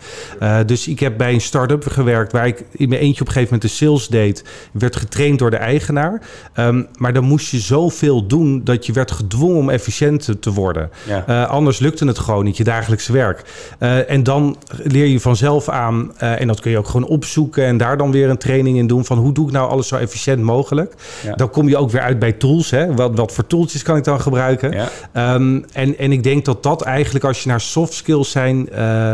Dus 0.66 0.88
ik 0.88 1.00
heb 1.00 1.16
bij 1.16 1.32
een 1.32 1.40
start-up 1.40 1.86
gewerkt 1.86 2.32
waar 2.32 2.46
ik 2.46 2.64
in 2.70 2.88
mijn 2.88 3.00
eentje 3.00 3.20
op 3.20 3.26
een 3.26 3.32
gegeven 3.32 3.54
moment 3.54 3.78
de 3.78 3.84
sales 3.84 4.08
deed. 4.08 4.44
Werd 4.72 4.96
getraind 4.96 5.38
door 5.38 5.50
de 5.50 5.56
eigenaar. 5.56 6.22
Ehm, 6.54 6.82
maar 6.98 7.12
dan 7.12 7.24
moest 7.24 7.50
je 7.50 7.58
zoveel 7.58 8.26
doen 8.26 8.60
dat 8.64 8.86
je 8.86 8.92
werd 8.92 9.10
gedwongen 9.10 9.58
om 9.58 9.70
efficiënt 9.70 10.30
te- 10.40 10.50
worden. 10.52 10.90
Ja. 11.06 11.44
Anders 11.44 11.78
lukte 11.78 12.06
het 12.06 12.18
gewoon 12.18 12.44
niet, 12.44 12.56
je 12.56 12.64
dagelijkse 12.64 13.12
werk. 13.12 13.42
En 14.06 14.22
dan 14.22 14.56
leer 14.82 15.06
je 15.06 15.20
vanzelf 15.20 15.68
aan, 15.68 16.18
en 16.18 16.46
dat 16.46 16.60
kun 16.60 16.70
je 16.70 16.78
ook 16.78 16.88
gewoon 16.88 17.08
opzoeken 17.08 17.64
en 17.64 17.76
daar 17.82 17.96
dan 17.96 18.10
weer 18.12 18.30
een 18.30 18.38
training 18.38 18.76
in 18.78 18.86
doen 18.86 19.04
van 19.04 19.18
hoe 19.18 19.32
doe 19.32 19.46
ik 19.46 19.52
nou 19.52 19.70
alles 19.70 19.88
zo 19.88 19.96
efficiënt 19.96 20.40
mogelijk. 20.42 20.94
Ja. 21.22 21.34
Dan 21.34 21.50
kom 21.50 21.68
je 21.68 21.76
ook 21.76 21.90
weer 21.90 22.00
uit 22.00 22.18
bij 22.18 22.32
tools. 22.32 22.70
Hè? 22.70 22.94
Wat, 22.94 23.14
wat 23.14 23.32
voor 23.32 23.46
tooltjes 23.46 23.82
kan 23.82 23.96
ik 23.96 24.04
dan 24.04 24.20
gebruiken? 24.20 24.72
Ja. 24.72 24.88
Ehm, 25.12 25.60
en, 25.72 25.98
en 25.98 26.12
ik 26.12 26.22
denk 26.22 26.44
dat 26.44 26.62
dat 26.62 26.82
eigenlijk 26.82 27.24
als 27.24 27.42
je 27.42 27.48
naar 27.48 27.60
soft 27.60 27.92
skills 27.92 28.30
zijn. 28.30 28.68
eh, 28.68 29.10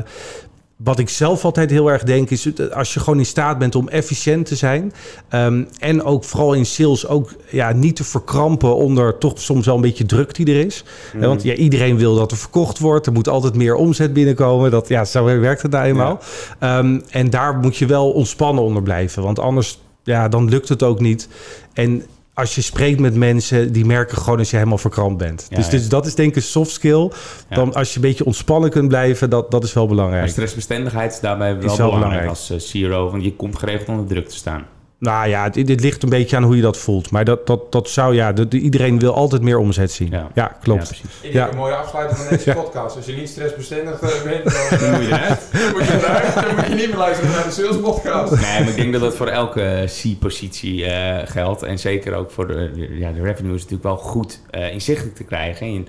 wat 0.78 0.98
ik 0.98 1.08
zelf 1.08 1.44
altijd 1.44 1.70
heel 1.70 1.90
erg 1.90 2.02
denk 2.02 2.30
is 2.30 2.52
eh, 2.52 2.68
als 2.68 2.94
je 2.94 3.00
gewoon 3.00 3.18
in 3.18 3.26
staat 3.26 3.58
bent 3.58 3.74
om 3.74 3.88
efficiënt 3.88 4.46
te 4.46 4.56
zijn. 4.56 4.92
ehm, 5.28 5.64
en 5.78 6.02
ook 6.02 6.24
vooral 6.24 6.52
in 6.52 6.66
sales 6.66 7.06
ook 7.06 7.34
ja, 7.50 7.72
niet 7.72 7.96
te 7.96 8.04
verkrampen 8.04 8.76
onder 8.76 9.18
toch 9.18 9.40
soms 9.40 9.66
wel 9.66 9.74
een 9.74 9.80
beetje 9.80 10.06
druk 10.06 10.34
die 10.34 10.46
er 10.46 10.66
is. 10.66 10.84
Mhm. 11.12 11.26
Want 11.26 11.42
ja, 11.42 11.54
iedereen 11.54 11.96
wil 11.96 12.14
dat 12.14 12.30
er 12.30 12.36
verkocht 12.36 12.78
wordt. 12.78 13.06
Er 13.06 13.12
moet 13.12 13.28
altijd 13.28 13.54
meer 13.54 13.74
omzet 13.74 14.12
binnenkomen. 14.12 14.70
Dat, 14.70 14.88
ja, 14.88 15.04
zo 15.04 15.24
werkt 15.24 15.62
het 15.62 15.70
nou 15.70 15.84
eenmaal. 15.84 16.20
Ehm, 16.58 17.00
en 17.10 17.30
daar 17.30 17.56
moet 17.56 17.76
je 17.76 17.86
wel 17.86 18.10
ontspannen 18.10 18.64
onder 18.64 18.82
blijven. 18.82 19.22
Want 19.22 19.38
anders 19.38 19.78
ja, 20.02 20.28
dan 20.28 20.48
lukt 20.48 20.68
het 20.68 20.82
ook 20.82 21.00
niet. 21.00 21.28
En 21.72 22.02
als 22.38 22.54
je 22.54 22.60
spreekt 22.62 23.00
met 23.00 23.14
mensen, 23.14 23.72
die 23.72 23.84
merken 23.84 24.18
gewoon 24.18 24.38
als 24.38 24.50
je 24.50 24.56
helemaal 24.56 24.78
verkrampt 24.78 25.18
bent. 25.18 25.46
Ja, 25.50 25.56
dus, 25.56 25.68
dus 25.68 25.88
dat 25.88 26.06
is 26.06 26.14
denk 26.14 26.30
ik 26.30 26.36
een 26.36 26.42
soft 26.42 26.70
skill. 26.70 27.10
Ja. 27.48 27.56
Dan 27.56 27.74
als 27.74 27.90
je 27.90 27.96
een 27.96 28.02
beetje 28.02 28.24
ontspannen 28.24 28.70
kunt 28.70 28.88
blijven, 28.88 29.30
dat, 29.30 29.50
dat 29.50 29.64
is 29.64 29.72
wel 29.72 29.86
Maar 29.86 29.94
belangrijk. 29.94 30.28
stressbestendigheid 30.30 31.12
is 31.12 31.20
daarbij 31.20 31.56
wel, 31.58 31.70
Is 31.70 31.76
wel 31.76 31.90
belangrijk, 31.90 32.22
belangrijk. 32.22 32.28
als 32.28 32.72
eh, 32.74 32.88
CRO, 32.88 33.10
want 33.10 33.24
je 33.24 33.34
komt 33.36 33.58
geregeld 33.58 33.88
onder 33.88 34.06
druk 34.06 34.28
te 34.28 34.36
staan. 34.36 34.66
Nou 35.00 35.28
ja, 35.28 35.48
dit, 35.48 35.66
dit 35.66 35.80
ligt 35.80 36.02
een 36.02 36.08
beetje 36.08 36.36
aan 36.36 36.42
hoe 36.42 36.56
je 36.56 36.62
dat 36.62 36.76
voelt. 36.76 37.10
Maar 37.10 37.24
dat, 37.24 37.46
dat, 37.46 37.72
dat 37.72 37.88
zou 37.88 38.14
ja, 38.14 38.32
de- 38.32 38.58
iedereen 38.58 38.98
wil 38.98 39.14
altijd 39.14 39.42
meer 39.42 39.58
omzet 39.58 39.90
zien. 39.92 40.08
Ja. 40.10 40.28
Ja, 40.34 40.56
klopt. 40.62 40.80
Ja, 40.82 40.86
precies. 40.86 41.10
Ik 41.20 41.32
Ja. 41.32 41.48
een 41.50 41.56
mooie 41.56 41.74
afsluiting 41.74 42.18
van 42.18 42.28
deze 42.36 42.50
Ja. 42.50 42.56
podcast. 42.56 42.96
Als 42.96 43.06
je 43.06 43.12
niet 43.12 43.28
stressbestendig 43.28 44.00
eh, 44.00 44.22
bent, 44.24 44.44
dan, 44.70 44.78
Dan 44.80 44.90
moet 44.90 45.02
je 45.02 45.08
dan 45.52 45.72
moet 45.72 45.86
je. 45.86 46.40
Dan 46.44 46.54
moet 46.56 46.66
je 46.68 46.74
niet 46.74 46.88
meer 46.88 46.96
luisteren 46.96 47.30
naar 47.30 47.44
de 47.44 47.50
sales 47.50 47.80
podcast. 47.80 48.30
Nee, 48.32 48.40
maar 48.60 48.68
ik 48.68 48.76
denk 48.76 48.92
dat 48.92 49.00
dat 49.00 49.14
voor 49.16 49.26
elke 49.28 49.84
C-positie 50.02 50.84
eh, 50.84 51.26
geldt. 51.30 51.62
En 51.62 51.78
zeker 51.78 52.14
ook 52.14 52.30
voor 52.30 52.46
de, 52.46 52.70
ja, 52.98 53.12
de 53.12 53.22
revenue 53.22 53.54
is 53.54 53.62
natuurlijk 53.62 53.82
wel 53.82 53.96
goed 53.96 54.40
eh, 54.50 54.72
inzichtelijk 54.72 55.16
te 55.16 55.24
krijgen. 55.24 55.66
En, 55.66 55.88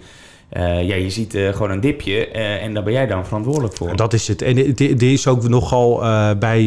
eh, 0.49 0.87
ja, 0.87 0.95
je 0.95 1.09
ziet 1.09 1.35
eh, 1.35 1.53
gewoon 1.53 1.71
een 1.71 1.79
dipje 1.79 2.27
eh, 2.27 2.63
en 2.63 2.73
daar 2.73 2.83
ben 2.83 2.93
jij 2.93 3.07
dan 3.07 3.25
verantwoordelijk 3.25 3.75
voor. 3.75 3.95
Dat 3.95 4.13
is 4.13 4.27
het. 4.27 4.41
En 4.41 4.55
dit 4.75 5.01
is 5.01 5.27
ook 5.27 5.49
nogal 5.49 5.97
bij, 6.37 6.61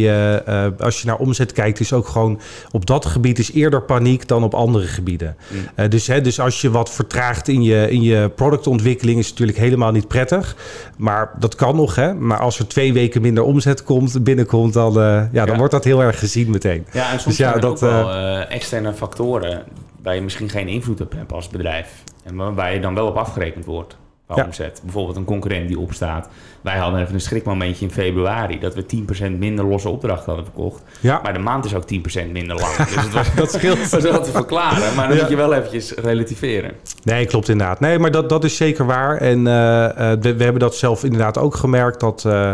als 0.78 1.00
je 1.00 1.06
naar 1.06 1.16
omzet 1.16 1.52
kijkt, 1.52 1.80
is 1.80 1.92
ook 1.92 2.08
gewoon 2.08 2.40
op 2.70 2.86
dat 2.86 3.06
gebied 3.06 3.38
is 3.38 3.52
eerder 3.52 3.82
paniek 3.82 4.28
dan 4.28 4.42
op 4.42 4.54
andere 4.54 4.86
gebieden. 4.86 5.36
Mm. 5.48 5.88
Dus, 5.88 6.06
hè, 6.06 6.20
dus 6.20 6.40
als 6.40 6.60
je 6.60 6.70
wat 6.70 6.90
vertraagt 6.90 7.48
in 7.48 7.62
je, 7.62 7.90
in 7.90 8.02
je 8.02 8.30
productontwikkeling, 8.34 9.18
is 9.18 9.26
het 9.28 9.38
natuurlijk 9.38 9.64
helemaal 9.64 9.92
niet 9.92 10.08
prettig. 10.08 10.56
Maar 10.96 11.30
dat 11.38 11.54
kan 11.54 11.76
nog, 11.76 11.94
hè. 11.94 12.14
Maar 12.14 12.38
als 12.38 12.58
er 12.58 12.66
twee 12.66 12.92
weken 12.92 13.22
minder 13.22 13.44
omzet 13.44 13.84
komt, 13.84 14.24
binnenkomt, 14.24 14.72
dan, 14.72 14.92
ja, 14.92 15.28
dan 15.32 15.46
Ja. 15.46 15.56
wordt 15.56 15.72
dat 15.72 15.84
heel 15.84 16.02
erg 16.02 16.18
gezien 16.18 16.50
meteen. 16.50 16.86
Ja, 16.92 17.04
en 17.04 17.20
soms 17.20 17.24
Dus 17.24 17.36
ja, 17.36 17.44
zijn 17.44 17.54
er 17.54 17.60
dat, 17.60 17.72
ook 17.72 17.78
wel 17.78 18.10
externe 18.48 18.92
factoren 18.92 19.62
waar 20.02 20.14
je 20.14 20.22
misschien 20.22 20.48
geen 20.48 20.68
invloed 20.68 21.00
op 21.00 21.12
hebt 21.12 21.32
als 21.32 21.48
bedrijf. 21.48 22.02
En 22.24 22.54
waar- 22.54 22.74
je 22.74 22.80
dan 22.80 22.94
wel 22.94 23.06
op 23.06 23.16
afgerekend 23.16 23.64
wordt 23.64 23.96
qua 24.26 24.36
Ja. 24.36 24.44
omzet. 24.44 24.80
Bijvoorbeeld 24.82 25.16
een 25.16 25.24
concurrent 25.24 25.68
die 25.68 25.78
opstaat. 25.78 26.28
Wij 26.60 26.76
hadden 26.78 27.00
even 27.00 27.14
een 27.14 27.20
schrikmomentje 27.20 27.84
in 27.84 27.90
februari 27.90 28.58
dat 28.58 28.74
we 28.74 28.86
10% 28.86 29.38
minder 29.38 29.64
losse 29.64 29.88
opdrachten 29.88 30.26
hadden 30.26 30.44
verkocht. 30.44 30.82
Ja, 31.00 31.20
Maar 31.22 31.32
de 31.32 31.38
maand 31.38 31.64
is 31.64 31.74
ook 31.74 31.84
10% 31.84 32.32
minder 32.32 32.56
lang. 32.56 32.76
Dus 32.76 32.94
het 32.94 33.12
was, 33.12 33.34
dat 33.42 33.52
scheelt. 33.52 33.88
was 33.90 34.02
wel 34.02 34.22
te 34.22 34.30
verklaren. 34.30 34.94
Maar 34.94 35.06
dan 35.08 35.16
Ja. 35.16 35.22
moet 35.22 35.30
je 35.30 35.36
wel 35.36 35.52
eventjes 35.54 35.92
relativeren. 35.92 36.72
Nee, 37.02 37.26
klopt 37.26 37.48
inderdaad. 37.48 37.80
Nee, 37.80 37.98
maar 37.98 38.10
dat, 38.10 38.28
dat 38.28 38.44
is 38.44 38.56
zeker 38.56 38.86
waar. 38.86 39.16
En 39.16 39.46
eh, 39.46 39.84
eh, 40.12 40.18
we, 40.20 40.36
we 40.36 40.42
hebben 40.42 40.60
dat 40.60 40.76
zelf 40.76 41.04
inderdaad 41.04 41.38
ook 41.38 41.54
gemerkt 41.54 42.00
dat, 42.00 42.24
eh, 42.24 42.52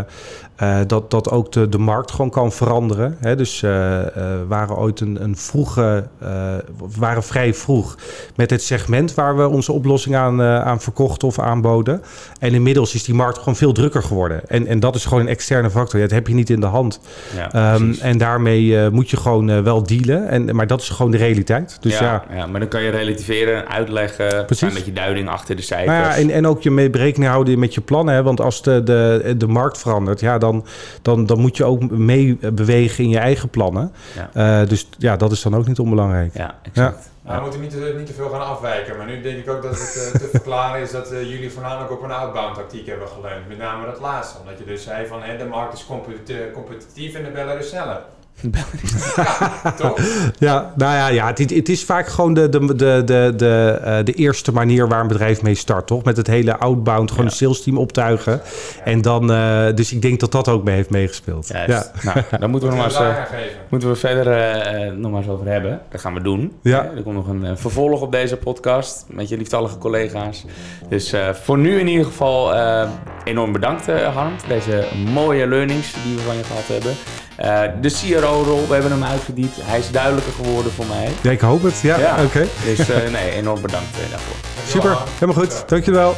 eh, 0.59 0.79
dat, 0.87 1.11
dat 1.11 1.31
ook 1.31 1.53
de, 1.53 1.69
de 1.69 1.79
markt 1.79 2.11
gewoon 2.11 2.31
kan 2.31 2.53
veranderen. 2.53 3.17
Hè? 3.21 3.37
Dus 3.37 3.61
we 3.61 4.45
waren 4.49 4.77
ooit 4.77 5.01
een, 5.01 5.23
een 5.23 5.37
vroege, 5.37 6.05
we 6.19 6.99
waren 6.99 7.23
vrij 7.23 7.55
vroeg 7.55 7.97
met 8.37 8.51
het 8.51 8.63
segment 8.63 9.15
waar 9.15 9.37
we 9.37 9.49
onze 9.49 9.73
oplossing 9.73 10.17
aan, 10.17 10.43
aan 10.43 10.81
verkochten 10.81 11.29
of 11.29 11.39
aanboden. 11.39 12.03
En 12.39 12.55
inmiddels 12.55 12.95
is 12.95 13.05
die 13.05 13.15
markt 13.15 13.39
gewoon 13.39 13.57
veel 13.57 13.73
drukker 13.73 14.03
geworden. 14.03 14.49
En, 14.49 14.67
en 14.67 14.81
dat 14.81 14.95
is 14.95 15.05
gewoon 15.05 15.23
een 15.23 15.29
externe 15.29 15.71
factor. 15.71 16.01
Ja, 16.01 16.07
dat 16.07 16.15
heb 16.15 16.27
je 16.27 16.35
niet 16.35 16.51
in 16.51 16.61
de 16.61 16.67
hand. 16.67 17.01
Ja, 17.37 17.53
Ehm, 17.53 17.93
en 18.01 18.19
daarmee 18.19 18.91
moet 18.91 19.11
je 19.11 19.17
gewoon 19.17 19.63
wel 19.63 19.83
dealen. 19.83 20.29
En, 20.29 20.57
maar 20.57 20.67
dat 20.67 20.81
is 20.81 20.89
gewoon 20.89 21.11
de 21.11 21.17
realiteit. 21.17 21.79
Dus 21.81 21.99
ja. 21.99 22.25
ja, 22.31 22.37
ja, 22.37 22.47
maar 22.47 22.61
dan 22.61 22.69
kan 22.69 22.83
je 22.83 22.91
relativeren, 22.91 23.69
uitleggen, 23.69 24.45
Precies. 24.45 24.69
een 24.69 24.75
beetje 24.75 24.93
duiding 24.93 25.29
achter 25.29 25.57
de 25.57 25.63
cijfers. 25.63 25.99
Nou 25.99 26.09
ja, 26.09 26.17
en, 26.17 26.31
en 26.31 26.47
ook 26.47 26.63
je 26.63 26.71
mee 26.71 26.91
berekening 26.91 27.31
houden 27.31 27.59
met 27.59 27.75
je 27.75 27.81
plannen. 27.81 28.15
Hè? 28.15 28.23
Want 28.23 28.41
als 28.41 28.63
de, 28.63 28.83
de, 28.83 29.35
de 29.37 29.47
markt 29.47 29.79
verandert, 29.79 30.21
ja, 30.21 30.39
dan, 30.39 30.48
dan, 31.03 31.27
dan 31.27 31.41
moet 31.41 31.57
je 31.57 31.65
ook 31.65 31.91
mee 31.91 32.39
bewegen 32.53 33.05
in 33.05 33.11
je 33.11 33.19
eigen 33.19 33.49
plannen. 33.49 33.93
Ja. 34.15 34.61
Eh, 34.61 34.69
dus 34.69 34.89
ja, 34.99 35.17
dat 35.17 35.33
is 35.33 35.43
dan 35.43 35.57
ook 35.57 35.67
niet 35.67 35.79
onbelangrijk. 35.79 36.37
Ja, 36.37 36.55
exact. 36.63 37.11
Nou, 37.23 37.37
we 37.37 37.43
moeten 37.43 37.61
niet 37.61 37.71
te, 37.71 37.95
niet 37.97 38.07
te 38.07 38.13
veel 38.13 38.29
gaan 38.29 38.47
afwijken. 38.47 38.97
Maar 38.97 39.07
nu 39.07 39.21
denk 39.21 39.39
ik 39.39 39.51
ook 39.51 39.63
dat 39.63 39.71
het 39.71 40.13
eh, 40.13 40.21
te 40.21 40.29
verklaren 40.39 40.81
is 40.81 40.91
dat 40.91 41.11
eh, 41.11 41.31
jullie 41.31 41.51
voornamelijk 41.51 41.93
op 41.93 42.03
een 42.03 42.11
outbound 42.11 42.55
tactiek 42.55 42.87
hebben 42.87 43.09
geleund. 43.09 43.49
Met 43.49 43.59
name 43.59 43.87
dat 43.87 44.01
laatste. 44.01 44.39
Omdat 44.41 44.59
je 44.59 44.65
dus 44.65 44.83
zei 44.83 45.07
van 45.07 45.23
hè, 45.23 45.37
de 45.37 45.45
markt 45.45 45.73
is 45.73 45.87
competi- 45.87 46.51
competitief 46.55 47.15
en 47.15 47.25
de 47.25 47.31
bellen 47.31 47.59
is 47.59 47.69
sneller. 47.69 48.01
Ja, 49.17 49.73
toch? 49.77 50.01
Ja, 50.39 50.73
nou 50.77 50.95
ja, 50.95 51.09
ja 51.09 51.27
het, 51.27 51.39
het 51.51 51.69
is 51.69 51.85
vaak 51.85 52.09
gewoon 52.09 52.35
de, 52.35 52.49
de, 52.49 52.75
de, 52.75 53.03
de, 53.05 53.33
de, 53.37 53.81
eh, 53.85 53.97
de 54.05 54.13
eerste 54.13 54.53
manier 54.53 54.89
waar 54.89 55.01
een 55.01 55.09
bedrijf 55.09 55.43
mee 55.43 55.55
start, 55.55 55.87
toch? 55.87 56.05
Met 56.05 56.17
het 56.17 56.27
hele 56.27 56.57
outbound, 56.57 57.11
gewoon 57.11 57.25
Ja. 57.25 57.31
een 57.31 57.37
sales 57.37 57.63
team 57.63 57.79
optuigen. 57.79 58.41
En 58.85 59.03
dan, 59.03 59.33
eh, 59.33 59.67
dus 59.75 59.93
ik 59.93 60.03
denk 60.03 60.21
dat 60.21 60.33
dat 60.33 60.49
ook 60.49 60.65
mee 60.65 60.75
heeft 60.75 60.91
meegespeeld. 60.91 61.49
Juist. 61.49 61.69
Ja. 62.03 62.13
Nou, 62.15 62.25
dan 62.41 62.51
moeten 62.51 62.69
we 62.69 62.75
nog 62.77 62.99
maar 63.01 63.11
eens... 63.31 63.58
Moeten 63.69 63.89
we 63.89 63.97
verder 63.97 64.33
eh, 64.33 64.87
eh, 64.87 64.93
nog 64.95 65.11
maar 65.11 65.21
eens 65.21 65.31
over 65.31 65.47
hebben. 65.47 65.81
Dat 65.91 66.01
gaan 66.01 66.15
we 66.15 66.21
doen. 66.23 66.53
Ja. 66.63 66.85
Er 66.97 67.03
komt 67.03 67.15
nog 67.15 67.29
een 67.29 67.45
eh, 67.45 67.53
vervolg 67.55 68.01
op 68.01 68.13
deze 68.13 68.37
podcast 68.37 69.05
met 69.09 69.29
je 69.29 69.37
lieftallige 69.37 69.79
collega's. 69.79 70.45
Dus 70.89 71.13
eh, 71.13 71.29
voor 71.33 71.59
nu 71.59 71.79
in 71.79 71.87
ieder 71.89 72.05
geval 72.07 72.55
eh, 72.55 72.89
enorm 73.25 73.53
bedankt 73.53 73.89
eh 73.89 74.15
Harm. 74.15 74.33
Deze 74.49 74.85
mooie 75.13 75.47
learnings 75.47 75.93
die 76.05 76.15
we 76.17 76.21
van 76.23 76.37
je 76.37 76.45
gehad 76.45 76.67
hebben. 76.67 76.95
Eh, 77.37 77.81
de 77.81 77.91
CRO-rol, 77.91 78.67
we 78.69 78.73
hebben 78.75 78.91
hem 78.93 79.05
uitgediept. 79.05 79.57
Hij 79.63 79.79
is 79.79 79.91
duidelijker 79.91 80.33
geworden 80.33 80.73
voor 80.73 80.87
mij. 80.87 81.09
Ja, 81.23 81.31
ik 81.31 81.41
hoop 81.41 81.63
het. 81.63 81.81
Ja, 81.81 81.99
Ja. 81.99 82.25
oké. 82.25 82.45
Dus 82.65 82.79
eh, 82.79 83.11
nee, 83.13 83.31
enorm 83.31 83.61
bedankt 83.63 83.97
daarvoor. 84.11 84.37
Super, 84.75 84.97
helemaal 85.19 85.43
goed. 85.45 85.69
Dankjewel. 85.69 86.15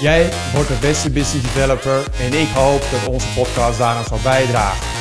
Jij 0.00 0.28
wordt 0.54 0.68
de 0.68 0.76
beste 0.80 1.10
business 1.10 1.52
developer 1.54 1.98
en 2.20 2.40
ik 2.40 2.48
hoop 2.54 2.80
dat 2.90 3.12
onze 3.14 3.26
podcast 3.34 3.78
daaraan 3.78 4.04
zal 4.04 4.18
bijdragen. 4.22 4.95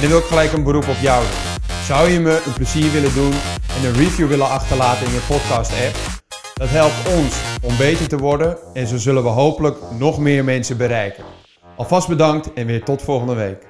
Dan 0.00 0.08
wil 0.08 0.18
ik 0.18 0.24
gelijk 0.24 0.52
een 0.52 0.62
beroep 0.62 0.88
op 0.88 0.96
jou 1.00 1.24
doen. 1.24 1.68
Zou 1.84 2.10
je 2.10 2.20
me 2.20 2.42
een 2.46 2.52
plezier 2.52 2.92
willen 2.92 3.14
doen 3.14 3.32
en 3.76 3.84
een 3.84 3.92
review 3.92 4.28
willen 4.28 4.48
achterlaten 4.48 5.06
in 5.06 5.12
je 5.12 5.20
podcast 5.28 5.70
app? 5.70 5.96
Dat 6.54 6.68
helpt 6.68 7.08
ons 7.16 7.36
om 7.62 7.76
beter 7.76 8.08
te 8.08 8.18
worden 8.18 8.58
en 8.74 8.86
zo 8.86 8.96
zullen 8.96 9.22
we 9.22 9.28
hopelijk 9.28 9.76
nog 9.98 10.18
meer 10.18 10.44
mensen 10.44 10.76
bereiken. 10.76 11.24
Alvast 11.76 12.08
bedankt 12.08 12.52
en 12.52 12.66
weer 12.66 12.84
tot 12.84 13.02
volgende 13.02 13.34
week. 13.34 13.66